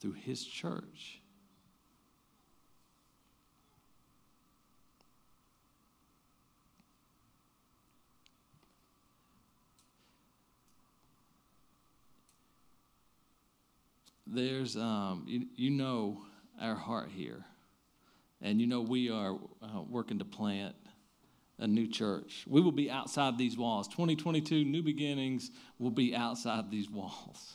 through 0.00 0.12
his 0.12 0.44
church. 0.44 1.20
There's, 14.26 14.76
um, 14.76 15.24
you, 15.26 15.46
you 15.54 15.70
know, 15.70 16.22
our 16.60 16.74
heart 16.74 17.10
here. 17.14 17.44
And 18.40 18.60
you 18.60 18.66
know, 18.66 18.80
we 18.80 19.10
are 19.10 19.38
uh, 19.62 19.82
working 19.88 20.18
to 20.18 20.24
plant 20.24 20.74
a 21.64 21.66
new 21.66 21.88
church. 21.88 22.44
We 22.46 22.60
will 22.60 22.72
be 22.72 22.90
outside 22.90 23.36
these 23.38 23.56
walls. 23.56 23.88
2022, 23.88 24.64
new 24.64 24.82
beginnings 24.82 25.50
will 25.78 25.90
be 25.90 26.14
outside 26.14 26.70
these 26.70 26.88
walls. 26.88 27.54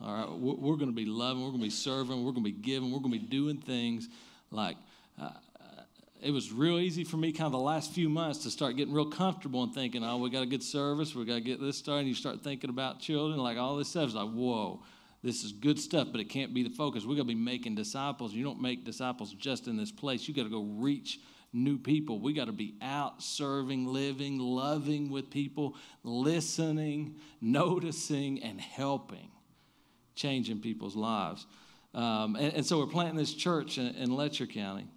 All 0.00 0.12
right, 0.12 0.30
we're 0.38 0.76
going 0.76 0.90
to 0.90 0.96
be 0.96 1.06
loving, 1.06 1.42
we're 1.42 1.50
going 1.50 1.60
to 1.60 1.66
be 1.66 1.70
serving, 1.70 2.24
we're 2.24 2.32
going 2.32 2.44
to 2.44 2.50
be 2.50 2.58
giving, 2.58 2.90
we're 2.90 2.98
going 2.98 3.12
to 3.12 3.18
be 3.20 3.26
doing 3.26 3.58
things 3.58 4.08
like 4.50 4.76
uh, 5.20 5.30
it 6.24 6.30
was 6.30 6.50
real 6.50 6.78
easy 6.78 7.04
for 7.04 7.18
me 7.18 7.32
kind 7.32 7.46
of 7.46 7.52
the 7.52 7.58
last 7.58 7.92
few 7.92 8.08
months 8.08 8.38
to 8.44 8.50
start 8.50 8.76
getting 8.76 8.94
real 8.94 9.10
comfortable 9.10 9.62
and 9.62 9.74
thinking, 9.74 10.02
oh, 10.02 10.16
we 10.16 10.30
got 10.30 10.42
a 10.42 10.46
good 10.46 10.62
service, 10.62 11.14
we 11.14 11.26
got 11.26 11.34
to 11.34 11.40
get 11.42 11.60
this 11.60 11.76
started. 11.76 12.00
And 12.00 12.08
you 12.08 12.14
start 12.14 12.42
thinking 12.42 12.70
about 12.70 12.98
children, 12.98 13.38
like 13.38 13.58
all 13.58 13.76
this 13.76 13.88
stuff. 13.88 14.06
It's 14.06 14.14
like, 14.14 14.30
whoa, 14.30 14.82
this 15.22 15.44
is 15.44 15.52
good 15.52 15.78
stuff, 15.78 16.08
but 16.10 16.22
it 16.22 16.30
can't 16.30 16.54
be 16.54 16.62
the 16.62 16.70
focus. 16.70 17.04
We 17.04 17.14
got 17.14 17.22
to 17.22 17.28
be 17.28 17.34
making 17.34 17.74
disciples. 17.74 18.32
You 18.32 18.42
don't 18.42 18.60
make 18.60 18.86
disciples 18.86 19.34
just 19.34 19.68
in 19.68 19.76
this 19.76 19.92
place. 19.92 20.26
You 20.26 20.32
got 20.32 20.44
to 20.44 20.50
go 20.50 20.62
reach 20.62 21.20
new 21.54 21.78
people. 21.78 22.18
We 22.18 22.32
got 22.32 22.46
to 22.46 22.52
be 22.52 22.74
out 22.82 23.22
serving, 23.22 23.86
living, 23.86 24.38
loving 24.38 25.10
with 25.10 25.30
people, 25.30 25.76
listening, 26.02 27.16
noticing, 27.40 28.42
and 28.42 28.60
helping, 28.60 29.30
changing 30.14 30.60
people's 30.60 30.96
lives. 30.96 31.46
Um, 31.94 32.34
and, 32.36 32.54
and, 32.54 32.66
so 32.66 32.78
we're 32.78 32.86
planting 32.86 33.16
this 33.16 33.32
church 33.32 33.78
in, 33.78 33.94
in 33.94 34.10
Letcher 34.10 34.46
County. 34.46 34.88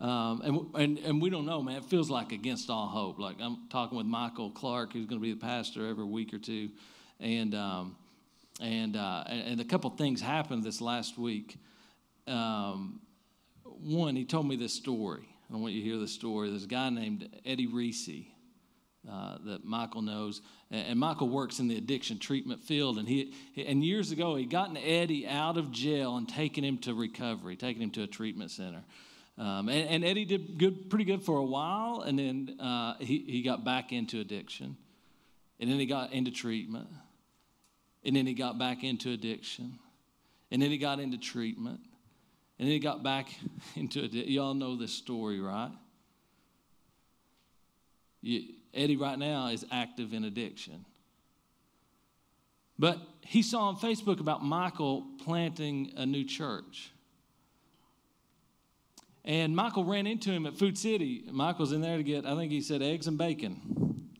Um, 0.00 0.42
and, 0.44 0.66
and, 0.74 0.98
and 0.98 1.22
we 1.22 1.28
don't 1.28 1.46
know, 1.46 1.60
man. 1.60 1.76
It 1.76 1.84
feels 1.84 2.08
like 2.08 2.30
against 2.30 2.70
all 2.70 2.86
hope. 2.86 3.18
Like 3.18 3.36
I'm 3.40 3.68
talking 3.68 3.98
with 3.98 4.06
Michael 4.06 4.50
Clark, 4.50 4.92
who's 4.92 5.06
going 5.06 5.20
to 5.20 5.22
be 5.22 5.32
the 5.32 5.40
pastor 5.40 5.88
every 5.88 6.04
week 6.04 6.32
or 6.32 6.38
two. 6.38 6.70
And, 7.18 7.54
um, 7.54 7.96
and, 8.60 8.96
uh, 8.96 9.24
and 9.26 9.60
a 9.60 9.64
couple 9.64 9.90
things 9.90 10.20
happened 10.20 10.62
this 10.62 10.80
last 10.80 11.18
week. 11.18 11.58
Um, 12.28 13.00
one, 13.80 14.16
he 14.16 14.24
told 14.24 14.46
me 14.46 14.56
this 14.56 14.72
story. 14.72 15.28
I 15.52 15.56
want 15.56 15.74
you 15.74 15.82
to 15.82 15.88
hear 15.88 15.98
the 15.98 16.08
story. 16.08 16.50
There's 16.50 16.64
a 16.64 16.68
guy 16.68 16.90
named 16.90 17.28
Eddie 17.44 17.68
Reese 17.68 18.08
uh, 19.08 19.38
that 19.44 19.64
Michael 19.64 20.02
knows, 20.02 20.42
and, 20.70 20.88
and, 20.88 20.98
Michael 20.98 21.28
works 21.28 21.60
in 21.60 21.68
the 21.68 21.76
addiction 21.76 22.18
treatment 22.18 22.64
field. 22.64 22.98
And 22.98 23.08
he 23.08 23.32
and 23.56 23.84
years 23.84 24.10
ago, 24.10 24.34
he 24.34 24.46
gotten 24.46 24.76
Eddie 24.76 25.28
out 25.28 25.56
of 25.56 25.70
jail 25.70 26.16
and 26.16 26.28
taken 26.28 26.64
him 26.64 26.78
to 26.78 26.94
recovery, 26.94 27.54
taking 27.54 27.82
him 27.82 27.90
to 27.92 28.02
a 28.02 28.06
treatment 28.08 28.50
center. 28.50 28.82
Um, 29.38 29.68
and, 29.68 29.88
and, 29.88 30.04
Eddie 30.04 30.24
did 30.24 30.58
good, 30.58 30.88
pretty 30.88 31.04
good 31.04 31.22
for 31.22 31.36
a 31.36 31.44
while, 31.44 32.00
and 32.00 32.18
then 32.18 32.58
uh, 32.58 32.94
he, 32.98 33.18
he 33.18 33.42
got 33.42 33.64
back 33.64 33.92
into 33.92 34.18
addiction, 34.18 34.76
and 35.60 35.70
then 35.70 35.78
he 35.78 35.84
got 35.84 36.12
into 36.12 36.30
treatment, 36.30 36.88
and 38.02 38.16
then 38.16 38.26
he 38.26 38.32
got 38.32 38.58
back 38.58 38.82
into 38.82 39.12
addiction, 39.12 39.78
and 40.50 40.62
then 40.62 40.70
he 40.70 40.78
got 40.78 41.00
into 41.00 41.18
treatment. 41.18 41.80
And 42.58 42.66
then 42.66 42.72
he 42.72 42.78
got 42.78 43.02
back 43.02 43.28
into 43.76 44.04
it. 44.04 44.12
Y'all 44.12 44.54
know 44.54 44.76
this 44.76 44.92
story, 44.92 45.40
right? 45.40 45.72
You, 48.22 48.42
Eddie 48.74 48.96
right 48.96 49.18
now 49.18 49.48
is 49.48 49.64
active 49.70 50.12
in 50.12 50.24
addiction. 50.24 50.84
But 52.78 52.98
he 53.22 53.42
saw 53.42 53.68
on 53.68 53.76
Facebook 53.76 54.20
about 54.20 54.44
Michael 54.44 55.06
planting 55.24 55.92
a 55.96 56.04
new 56.04 56.24
church. 56.24 56.90
And 59.24 59.56
Michael 59.56 59.84
ran 59.84 60.06
into 60.06 60.30
him 60.30 60.46
at 60.46 60.56
Food 60.56 60.78
City. 60.78 61.24
Michael's 61.30 61.72
in 61.72 61.80
there 61.80 61.96
to 61.96 62.02
get, 62.02 62.26
I 62.26 62.36
think 62.36 62.52
he 62.52 62.60
said, 62.60 62.82
eggs 62.82 63.06
and 63.06 63.18
bacon. 63.18 64.10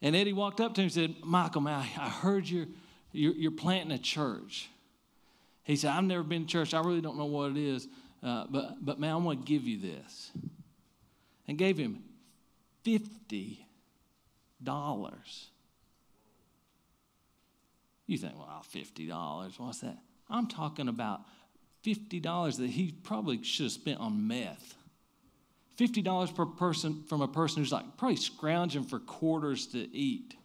And 0.00 0.14
Eddie 0.14 0.32
walked 0.32 0.60
up 0.60 0.74
to 0.74 0.80
him 0.80 0.84
and 0.84 0.92
said, 0.92 1.14
Michael, 1.22 1.62
man, 1.62 1.80
I 1.80 2.08
heard 2.08 2.48
you're, 2.48 2.66
you're, 3.12 3.34
you're 3.34 3.50
planting 3.50 3.92
a 3.92 3.98
church. 3.98 4.68
He 5.64 5.76
said, 5.76 5.90
I've 5.90 6.04
never 6.04 6.22
been 6.22 6.42
to 6.42 6.48
church. 6.48 6.74
I 6.74 6.80
really 6.80 7.00
don't 7.00 7.16
know 7.16 7.24
what 7.24 7.50
it 7.52 7.56
is. 7.56 7.88
Uh, 8.22 8.44
but, 8.48 8.84
but, 8.84 9.00
man, 9.00 9.12
I 9.12 9.16
want 9.16 9.44
to 9.44 9.52
give 9.52 9.64
you 9.64 9.78
this. 9.80 10.30
And 11.48 11.58
gave 11.58 11.76
him 11.76 12.02
$50. 12.84 13.58
You 18.06 18.18
think, 18.18 18.34
well, 18.38 18.64
$50, 18.74 19.58
what's 19.58 19.80
that? 19.80 19.98
I'm 20.28 20.46
talking 20.46 20.88
about 20.88 21.20
$50 21.84 22.58
that 22.58 22.70
he 22.70 22.92
probably 23.02 23.42
should 23.42 23.64
have 23.64 23.72
spent 23.72 24.00
on 24.00 24.26
meth. 24.26 24.74
$50 25.78 26.34
per 26.34 26.46
person 26.46 27.02
from 27.08 27.20
a 27.20 27.28
person 27.28 27.62
who's 27.62 27.72
like 27.72 27.96
probably 27.96 28.16
scrounging 28.16 28.84
for 28.84 29.00
quarters 29.00 29.66
to 29.68 29.78
eat. 29.94 30.36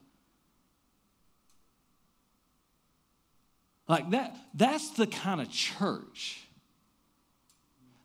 Like 3.89 4.11
that, 4.11 4.37
that's 4.53 4.91
the 4.91 5.07
kind 5.07 5.41
of 5.41 5.49
church 5.49 6.45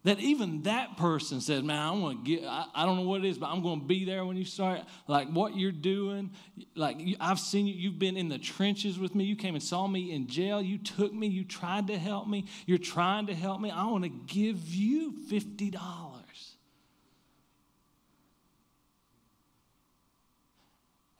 that 0.04 0.18
even 0.18 0.62
that 0.62 0.96
person 0.96 1.40
says, 1.40 1.62
Man, 1.62 1.78
I 1.78 1.90
want 1.92 2.24
to 2.24 2.36
get, 2.36 2.46
I, 2.46 2.66
I, 2.74 2.86
don't 2.86 2.96
know 2.96 3.02
what 3.02 3.24
it 3.24 3.28
is, 3.28 3.38
but 3.38 3.46
I'm 3.46 3.62
going 3.62 3.80
to 3.80 3.86
be 3.86 4.04
there 4.04 4.24
when 4.24 4.36
you 4.36 4.44
start. 4.44 4.80
Like 5.08 5.28
what 5.28 5.56
you're 5.56 5.72
doing, 5.72 6.30
like 6.74 6.98
I've 7.20 7.38
seen 7.38 7.66
you, 7.66 7.74
you've 7.74 7.98
been 7.98 8.16
in 8.16 8.30
the 8.30 8.38
trenches 8.38 8.98
with 8.98 9.14
me. 9.14 9.24
You 9.24 9.36
came 9.36 9.54
and 9.54 9.62
saw 9.62 9.86
me 9.86 10.12
in 10.12 10.26
jail. 10.26 10.60
You 10.62 10.78
took 10.78 11.12
me, 11.12 11.26
you 11.26 11.44
tried 11.44 11.86
to 11.88 11.98
help 11.98 12.28
me. 12.28 12.46
You're 12.64 12.78
trying 12.78 13.26
to 13.26 13.34
help 13.34 13.60
me. 13.60 13.70
I 13.70 13.84
want 13.86 14.04
to 14.04 14.10
give 14.10 14.74
you 14.74 15.14
$50. 15.30 15.78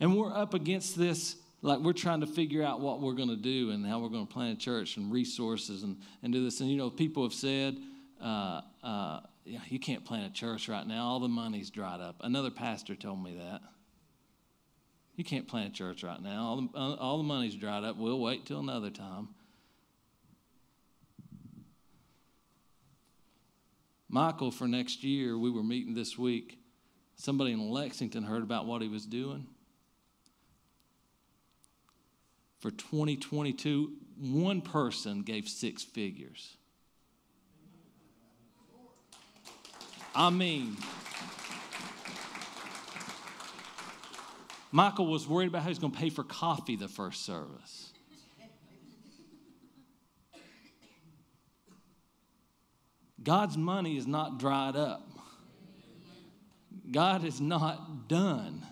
And 0.00 0.16
we're 0.16 0.34
up 0.34 0.52
against 0.52 0.98
this, 0.98 1.36
like 1.64 1.78
we're 1.78 1.94
trying 1.94 2.20
to 2.20 2.26
figure 2.26 2.62
out 2.62 2.80
what 2.80 3.00
we're 3.00 3.14
going 3.14 3.30
to 3.30 3.36
do 3.36 3.70
and 3.70 3.86
how 3.86 3.98
we're 3.98 4.10
going 4.10 4.26
to 4.26 4.32
plant 4.32 4.58
a 4.58 4.60
church 4.60 4.98
and 4.98 5.10
resources 5.10 5.82
and, 5.82 5.96
and 6.22 6.30
do 6.30 6.44
this. 6.44 6.60
And, 6.60 6.70
you 6.70 6.76
know, 6.76 6.90
people 6.90 7.22
have 7.22 7.32
said, 7.32 7.78
uh, 8.22 8.60
uh, 8.82 9.20
yeah, 9.46 9.60
you 9.68 9.78
can't 9.78 10.04
plant 10.04 10.30
a 10.30 10.32
church 10.34 10.68
right 10.68 10.86
now. 10.86 11.04
All 11.04 11.20
the 11.20 11.28
money's 11.28 11.70
dried 11.70 12.02
up. 12.02 12.16
Another 12.20 12.50
pastor 12.50 12.94
told 12.94 13.24
me 13.24 13.36
that. 13.36 13.62
You 15.16 15.24
can't 15.24 15.48
plant 15.48 15.70
a 15.70 15.72
church 15.72 16.04
right 16.04 16.20
now. 16.20 16.42
All 16.42 16.56
the, 16.56 16.78
uh, 16.78 16.94
all 16.96 17.16
the 17.16 17.24
money's 17.24 17.54
dried 17.54 17.82
up. 17.82 17.96
We'll 17.96 18.20
wait 18.20 18.44
till 18.44 18.60
another 18.60 18.90
time. 18.90 19.28
Michael, 24.10 24.50
for 24.50 24.68
next 24.68 25.02
year, 25.02 25.38
we 25.38 25.50
were 25.50 25.62
meeting 25.62 25.94
this 25.94 26.18
week. 26.18 26.58
Somebody 27.16 27.52
in 27.52 27.70
Lexington 27.70 28.22
heard 28.22 28.42
about 28.42 28.66
what 28.66 28.82
he 28.82 28.88
was 28.88 29.06
doing 29.06 29.46
for 32.64 32.70
2022, 32.70 33.92
one 34.18 34.62
person 34.62 35.20
gave 35.20 35.46
six 35.46 35.82
figures. 35.82 36.56
I 40.14 40.30
mean, 40.30 40.78
Michael 44.72 45.08
was 45.08 45.28
worried 45.28 45.48
about 45.48 45.60
how 45.60 45.68
he's 45.68 45.78
going 45.78 45.92
to 45.92 45.98
pay 45.98 46.08
for 46.08 46.24
coffee 46.24 46.76
the 46.76 46.88
first 46.88 47.26
service. 47.26 47.92
God's 53.22 53.58
money 53.58 53.98
is 53.98 54.06
not 54.06 54.38
dried 54.38 54.74
up. 54.74 55.06
God 56.90 57.26
is 57.26 57.42
not 57.42 58.08
done. 58.08 58.62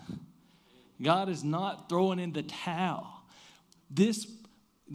God 0.99 1.29
is 1.29 1.43
not 1.43 1.89
throwing 1.89 2.17
in 2.17 2.33
the 2.33 2.41
towel 2.41 3.12
this 3.93 4.27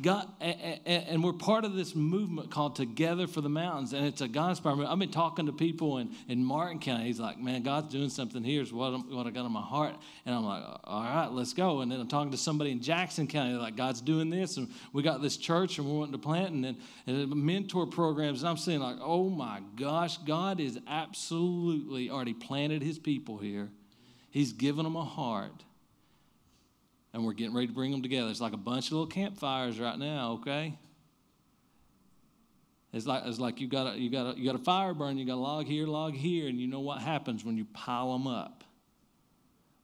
God, 0.03 0.29
and 0.41 1.25
we're 1.25 1.33
part 1.33 1.65
of 1.65 1.75
this 1.75 1.97
movement 1.97 2.51
called 2.53 2.77
Together 2.77 3.27
for 3.27 3.41
the 3.41 3.49
Mountains, 3.49 3.95
and 3.95 4.07
it's 4.07 4.21
a 4.21 4.29
God-inspired 4.29 4.75
movement. 4.75 4.93
I've 4.93 4.99
been 4.99 5.11
talking 5.11 5.47
to 5.47 5.53
people 5.53 5.99
in, 5.99 6.11
in 6.29 6.45
Martin 6.45 6.79
County. 6.79 7.07
He's 7.07 7.19
like, 7.19 7.41
man, 7.41 7.63
God's 7.63 7.91
doing 7.91 8.11
something 8.11 8.45
here. 8.45 8.63
Is 8.63 8.73
what, 8.73 8.93
what 9.11 9.27
I 9.27 9.31
got 9.31 9.45
on 9.47 9.51
my 9.51 9.63
heart. 9.63 9.97
And 10.25 10.35
I'm 10.35 10.45
like, 10.45 10.63
all 10.85 11.03
right, 11.03 11.29
let's 11.33 11.53
go. 11.53 11.81
And 11.81 11.91
then 11.91 11.99
I'm 11.99 12.07
talking 12.07 12.31
to 12.31 12.37
somebody 12.37 12.71
in 12.71 12.81
Jackson 12.81 13.27
County, 13.27 13.55
like, 13.55 13.77
God's 13.77 14.01
doing 14.01 14.31
this, 14.31 14.59
and 14.59 14.69
we 14.93 15.03
got 15.03 15.21
this 15.21 15.37
church, 15.37 15.79
and 15.79 15.89
we're 15.89 15.99
wanting 15.99 16.13
to 16.13 16.19
plant, 16.19 16.51
and 16.51 16.65
then 16.65 16.77
and 17.07 17.35
mentor 17.35 17.87
programs. 17.87 18.43
And 18.43 18.51
I'm 18.51 18.59
saying, 18.59 18.81
like, 18.81 18.99
oh 19.01 19.29
my 19.31 19.63
gosh, 19.75 20.19
God 20.19 20.61
is 20.61 20.79
absolutely 20.87 22.11
already 22.11 22.35
planted 22.35 22.83
his 22.83 22.99
people 22.99 23.39
here. 23.39 23.71
He's 24.31 24.53
given 24.53 24.85
them 24.85 24.97
a 24.97 25.05
heart 25.05 25.65
and 27.13 27.25
we're 27.25 27.33
getting 27.33 27.55
ready 27.55 27.67
to 27.67 27.73
bring 27.73 27.91
them 27.91 28.03
together. 28.03 28.31
It's 28.31 28.41
like 28.41 28.53
a 28.53 28.59
bunch 28.59 28.87
of 28.87 28.93
little 28.93 29.07
campfires 29.07 29.79
right 29.81 29.99
now, 29.99 30.33
okay? 30.41 30.79
It's 32.93 33.07
like, 33.07 33.23
it's 33.27 33.39
like 33.39 33.61
you 33.61 33.69
got 33.69 33.95
a, 33.95 33.99
you 33.99 34.11
got 34.11 34.35
a, 34.35 34.39
you 34.39 34.45
got 34.45 34.55
a 34.55 34.65
fire 34.65 34.95
burn, 34.95 35.19
you 35.19 35.27
got 35.27 35.35
a 35.35 35.37
log 35.37 35.67
here, 35.67 35.87
log 35.87 36.15
here, 36.15 36.49
and 36.49 36.59
you 36.59 36.67
know 36.67 36.81
what 36.81 37.03
happens 37.03 37.45
when 37.45 37.57
you 37.57 37.67
pile 37.67 38.13
them 38.13 38.27
up, 38.27 38.65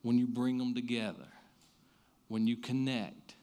when 0.02 0.18
you 0.18 0.26
bring 0.26 0.58
them 0.58 0.74
together, 0.74 1.28
when 2.28 2.46
you 2.46 2.56
connect. 2.56 3.34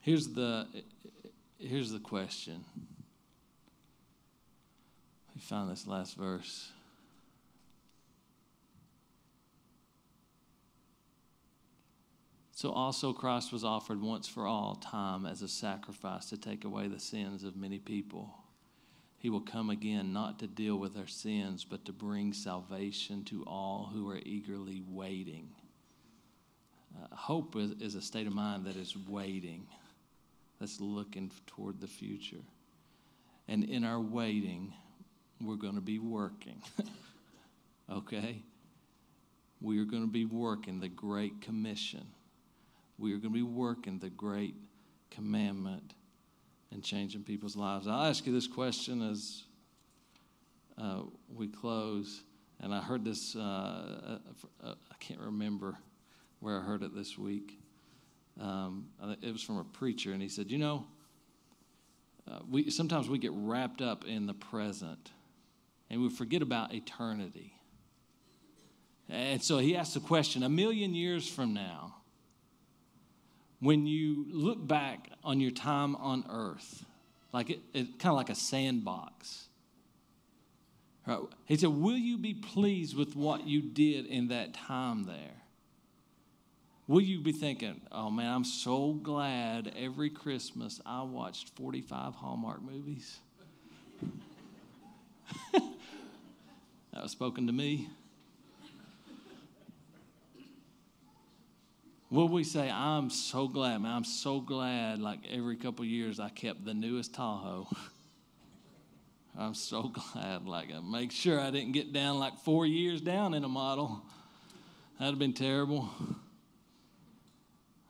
Here's 0.00 0.28
the, 0.28 0.66
here's 1.58 1.90
the 1.90 1.98
question. 1.98 2.64
Let 5.28 5.36
me 5.36 5.42
find 5.42 5.70
this 5.70 5.86
last 5.86 6.16
verse. 6.16 6.72
So 12.58 12.72
also 12.72 13.12
Christ 13.12 13.52
was 13.52 13.62
offered 13.62 14.02
once 14.02 14.26
for 14.26 14.44
all 14.44 14.74
time 14.74 15.26
as 15.26 15.42
a 15.42 15.48
sacrifice 15.48 16.28
to 16.30 16.36
take 16.36 16.64
away 16.64 16.88
the 16.88 16.98
sins 16.98 17.44
of 17.44 17.54
many 17.54 17.78
people. 17.78 18.34
He 19.16 19.30
will 19.30 19.42
come 19.42 19.70
again 19.70 20.12
not 20.12 20.40
to 20.40 20.48
deal 20.48 20.76
with 20.76 20.96
our 20.98 21.06
sins, 21.06 21.62
but 21.64 21.84
to 21.84 21.92
bring 21.92 22.32
salvation 22.32 23.22
to 23.26 23.44
all 23.44 23.90
who 23.92 24.10
are 24.10 24.18
eagerly 24.24 24.82
waiting. 24.88 25.50
Uh, 27.00 27.14
hope 27.14 27.54
is, 27.54 27.80
is 27.80 27.94
a 27.94 28.02
state 28.02 28.26
of 28.26 28.32
mind 28.32 28.64
that 28.64 28.74
is 28.74 28.96
waiting, 29.08 29.64
that's 30.58 30.80
looking 30.80 31.30
toward 31.46 31.80
the 31.80 31.86
future. 31.86 32.42
And 33.46 33.62
in 33.62 33.84
our 33.84 34.00
waiting, 34.00 34.74
we're 35.40 35.54
going 35.54 35.76
to 35.76 35.80
be 35.80 36.00
working. 36.00 36.60
okay? 37.92 38.42
We 39.60 39.78
are 39.78 39.84
going 39.84 40.02
to 40.02 40.10
be 40.10 40.24
working 40.24 40.80
the 40.80 40.88
Great 40.88 41.40
Commission 41.40 42.04
we 42.98 43.12
are 43.12 43.18
going 43.18 43.32
to 43.32 43.38
be 43.38 43.42
working 43.42 43.98
the 43.98 44.10
great 44.10 44.54
commandment 45.10 45.94
and 46.72 46.82
changing 46.82 47.22
people's 47.22 47.56
lives. 47.56 47.86
I'll 47.86 48.04
ask 48.04 48.26
you 48.26 48.32
this 48.32 48.46
question 48.46 49.02
as 49.08 49.44
uh, 50.76 51.02
we 51.34 51.48
close. 51.48 52.22
And 52.60 52.74
I 52.74 52.80
heard 52.80 53.04
this, 53.04 53.36
uh, 53.36 54.18
uh, 54.62 54.74
I 54.90 54.94
can't 54.98 55.20
remember 55.20 55.76
where 56.40 56.58
I 56.58 56.62
heard 56.62 56.82
it 56.82 56.94
this 56.94 57.16
week. 57.16 57.58
Um, 58.40 58.86
it 59.22 59.32
was 59.32 59.42
from 59.42 59.58
a 59.58 59.64
preacher, 59.64 60.12
and 60.12 60.22
he 60.22 60.28
said, 60.28 60.50
You 60.50 60.58
know, 60.58 60.86
uh, 62.28 62.40
we, 62.48 62.70
sometimes 62.70 63.08
we 63.08 63.18
get 63.18 63.32
wrapped 63.34 63.80
up 63.80 64.04
in 64.04 64.26
the 64.26 64.34
present 64.34 65.10
and 65.90 66.02
we 66.02 66.10
forget 66.10 66.42
about 66.42 66.74
eternity. 66.74 67.54
And 69.08 69.42
so 69.42 69.58
he 69.58 69.74
asked 69.74 69.94
the 69.94 70.00
question 70.00 70.42
a 70.42 70.48
million 70.48 70.94
years 70.94 71.28
from 71.28 71.54
now, 71.54 71.96
when 73.60 73.86
you 73.86 74.26
look 74.30 74.66
back 74.66 75.10
on 75.24 75.40
your 75.40 75.50
time 75.50 75.96
on 75.96 76.24
earth, 76.30 76.84
like 77.32 77.50
it, 77.50 77.60
it 77.72 77.98
kind 77.98 78.12
of 78.12 78.16
like 78.16 78.30
a 78.30 78.34
sandbox. 78.34 79.48
Right? 81.06 81.20
He 81.46 81.56
said, 81.56 81.70
Will 81.70 81.96
you 81.96 82.18
be 82.18 82.34
pleased 82.34 82.96
with 82.96 83.16
what 83.16 83.46
you 83.46 83.62
did 83.62 84.06
in 84.06 84.28
that 84.28 84.54
time 84.54 85.04
there? 85.04 85.38
Will 86.86 87.02
you 87.02 87.20
be 87.20 87.32
thinking, 87.32 87.82
oh 87.92 88.10
man, 88.10 88.32
I'm 88.34 88.44
so 88.44 88.94
glad 88.94 89.74
every 89.76 90.08
Christmas 90.08 90.80
I 90.86 91.02
watched 91.02 91.50
45 91.54 92.14
Hallmark 92.14 92.62
movies? 92.62 93.18
that 95.52 97.02
was 97.02 97.12
spoken 97.12 97.46
to 97.46 97.52
me. 97.52 97.90
Will 102.10 102.28
we 102.28 102.42
say, 102.42 102.70
I'm 102.70 103.10
so 103.10 103.48
glad, 103.48 103.82
man, 103.82 103.94
I'm 103.94 104.04
so 104.04 104.40
glad, 104.40 104.98
like 104.98 105.20
every 105.30 105.56
couple 105.56 105.84
years 105.84 106.18
I 106.18 106.30
kept 106.30 106.64
the 106.64 106.72
newest 106.72 107.14
Tahoe. 107.14 107.68
I'm 109.38 109.54
so 109.54 109.92
glad, 110.14 110.46
like, 110.46 110.72
I 110.74 110.80
make 110.80 111.12
sure 111.12 111.38
I 111.38 111.50
didn't 111.50 111.72
get 111.72 111.92
down 111.92 112.18
like 112.18 112.38
four 112.38 112.66
years 112.66 113.00
down 113.02 113.34
in 113.34 113.44
a 113.44 113.48
model. 113.48 114.02
That'd 114.98 115.12
have 115.12 115.18
been 115.18 115.34
terrible. 115.34 115.90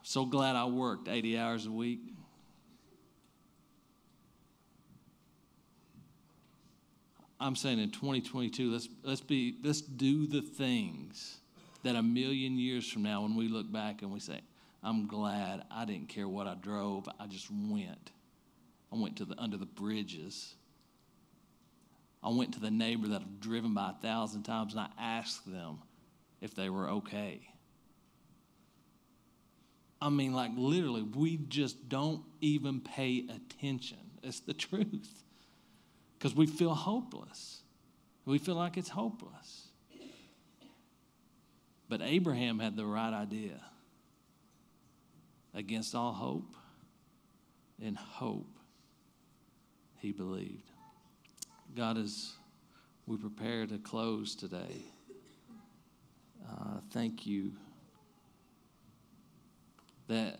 So 0.03 0.27
glad 0.27 0.57
I 0.57 0.65
worked 0.65 1.09
80 1.09 1.39
hours 1.39 1.67
a 1.67 1.71
week. 1.71 2.01
I'm 7.41 7.55
saying 7.55 7.79
in 7.79 7.93
2022, 7.93 8.73
let's, 8.73 8.89
let's, 9.05 9.21
be, 9.21 9.59
let's 9.63 9.81
do 9.81 10.27
the 10.27 10.43
things 10.43 11.39
that 11.83 11.97
a 11.97 12.03
million 12.03 12.59
years 12.59 12.91
from 12.91 13.03
now, 13.03 13.23
when 13.23 13.37
we 13.37 13.49
look 13.49 13.71
back 13.71 14.03
and 14.03 14.13
we 14.13 14.21
say, 14.21 14.41
I'm 14.83 15.07
glad 15.07 15.65
I 15.71 15.85
didn't 15.85 16.09
care 16.09 16.29
what 16.29 16.47
I 16.47 16.55
drove, 16.55 17.09
I 17.19 17.27
just 17.27 17.49
went. 17.51 18.11
I 18.93 18.97
went 18.97 19.17
to 19.17 19.25
the 19.25 19.39
under 19.39 19.57
the 19.57 19.67
bridges. 19.67 20.55
I 22.23 22.31
went 22.31 22.55
to 22.55 22.61
the 22.61 22.71
neighbor 22.71 23.09
that 23.09 23.23
I've 23.23 23.41
driven 23.41 23.75
by 23.75 23.91
a 23.91 24.03
thousand 24.03 24.43
times 24.45 24.75
and 24.75 24.81
I 24.81 24.89
asked 24.99 25.51
them 25.51 25.79
if 26.41 26.55
they 26.55 26.69
were 26.69 26.89
okay. 26.91 27.41
I 30.01 30.11
mean, 30.11 30.33
like 30.33 30.53
literally, 30.57 31.03
we 31.03 31.37
just 31.37 31.89
don't 31.89 32.23
even 32.41 32.81
pay 32.81 33.27
attention. 33.29 33.99
It's 34.21 34.41
the 34.41 34.53
truth 34.53 35.23
because 36.19 36.35
we 36.35 36.47
feel 36.47 36.75
hopeless. 36.75 37.63
We 38.27 38.39
feel 38.39 38.57
like 38.57 38.77
it's 38.77 38.89
hopeless. 38.89 39.68
But 41.89 42.03
Abraham 42.03 42.59
had 42.59 42.77
the 42.77 42.85
right 42.85 43.13
idea. 43.13 43.61
Against 45.55 45.95
all 45.95 46.13
hope, 46.13 46.55
in 47.81 47.95
hope, 47.95 48.59
he 49.97 50.13
believed. 50.13 50.71
God, 51.75 51.97
as 51.97 52.33
we 53.07 53.17
prepare 53.17 53.67
to 53.67 53.79
close 53.79 54.35
today, 54.35 54.83
uh, 56.49 56.81
thank 56.91 57.27
you 57.27 57.53
that 60.09 60.39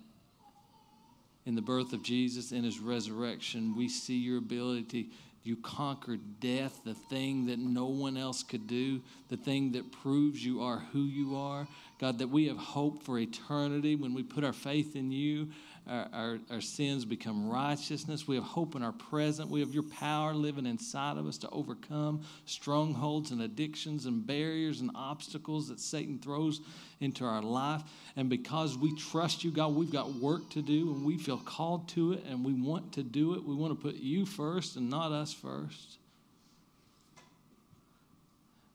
in 1.47 1.55
the 1.55 1.63
birth 1.63 1.93
of 1.93 2.03
Jesus, 2.03 2.53
in 2.53 2.63
his 2.63 2.79
resurrection, 2.79 3.75
we 3.77 3.89
see 3.89 4.19
your 4.19 4.39
ability 4.39 5.11
you 5.49 5.57
conquered 5.57 6.41
death, 6.41 6.81
the 6.85 6.95
thing 6.95 7.47
that 7.47 7.59
no 7.59 7.87
one 7.87 8.19
else 8.19 8.43
could 8.43 8.67
do, 8.67 9.01
the 9.31 9.37
thing 9.37 9.73
that 9.73 9.91
proves 9.91 10.45
you 10.45 10.61
are 10.61 10.81
who 10.93 11.01
you 11.01 11.37
are. 11.37 11.67
God, 11.99 12.19
that 12.19 12.29
we 12.29 12.47
have 12.49 12.59
hope 12.59 13.03
for 13.03 13.19
eternity 13.19 13.97
when 13.97 14.13
we 14.13 14.23
put 14.23 14.45
our 14.45 14.53
faith 14.53 14.95
in 14.95 15.11
you. 15.11 15.49
Our, 15.89 16.09
our, 16.13 16.39
our, 16.51 16.61
sins 16.61 17.07
become 17.07 17.49
righteousness. 17.49 18.29
We 18.29 18.35
have 18.35 18.45
hope 18.45 18.75
in 18.75 18.83
our 18.83 18.93
present. 18.93 19.49
We 19.49 19.61
have 19.61 19.73
your 19.73 19.85
power 19.85 20.35
living 20.35 20.67
inside 20.67 21.17
of 21.17 21.27
us 21.27 21.39
to 21.39 21.49
overcome 21.49 22.25
strongholds 22.45 23.31
and 23.31 23.41
addictions 23.41 24.05
and 24.05 24.27
barriers 24.27 24.83
and 24.83 24.91
obstacles 24.95 25.69
that 25.69 25.81
Satan 25.81 26.19
throws 26.19 26.61
into 27.01 27.25
our 27.25 27.41
life. 27.41 27.83
And 28.17 28.29
because 28.29 28.77
we 28.77 28.95
trust 28.97 29.45
you, 29.45 29.51
God, 29.51 29.75
we've 29.75 29.91
got 29.91 30.13
work 30.13 30.51
to 30.51 30.61
do 30.61 30.93
and 30.93 31.07
we 31.07 31.17
feel 31.17 31.39
called 31.39 31.89
to 31.91 32.13
it 32.13 32.25
and 32.29 32.45
we 32.45 32.53
want 32.53 32.93
to 32.93 33.03
do 33.03 33.35
it. 33.35 33.43
We 33.43 33.55
want 33.55 33.75
to 33.75 33.83
put 33.83 33.95
you 33.95 34.27
first 34.27 34.77
and 34.77 34.91
not 34.91 35.11
us 35.11 35.33
first. 35.33 35.97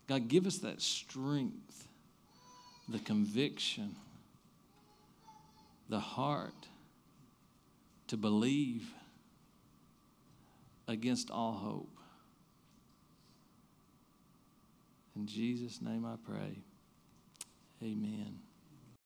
God, 0.08 0.28
give 0.28 0.48
us 0.48 0.58
that 0.60 0.82
strength, 0.82 1.88
the 2.90 3.00
conviction, 3.00 3.96
the 5.90 6.00
heart 6.00 6.54
to 8.14 8.18
believe 8.18 8.94
against 10.88 11.32
all 11.32 11.54
hope. 11.54 11.98
In 15.16 15.26
Jesus' 15.26 15.82
name 15.82 16.06
I 16.06 16.14
pray. 16.24 16.60
Amen. 17.82 18.38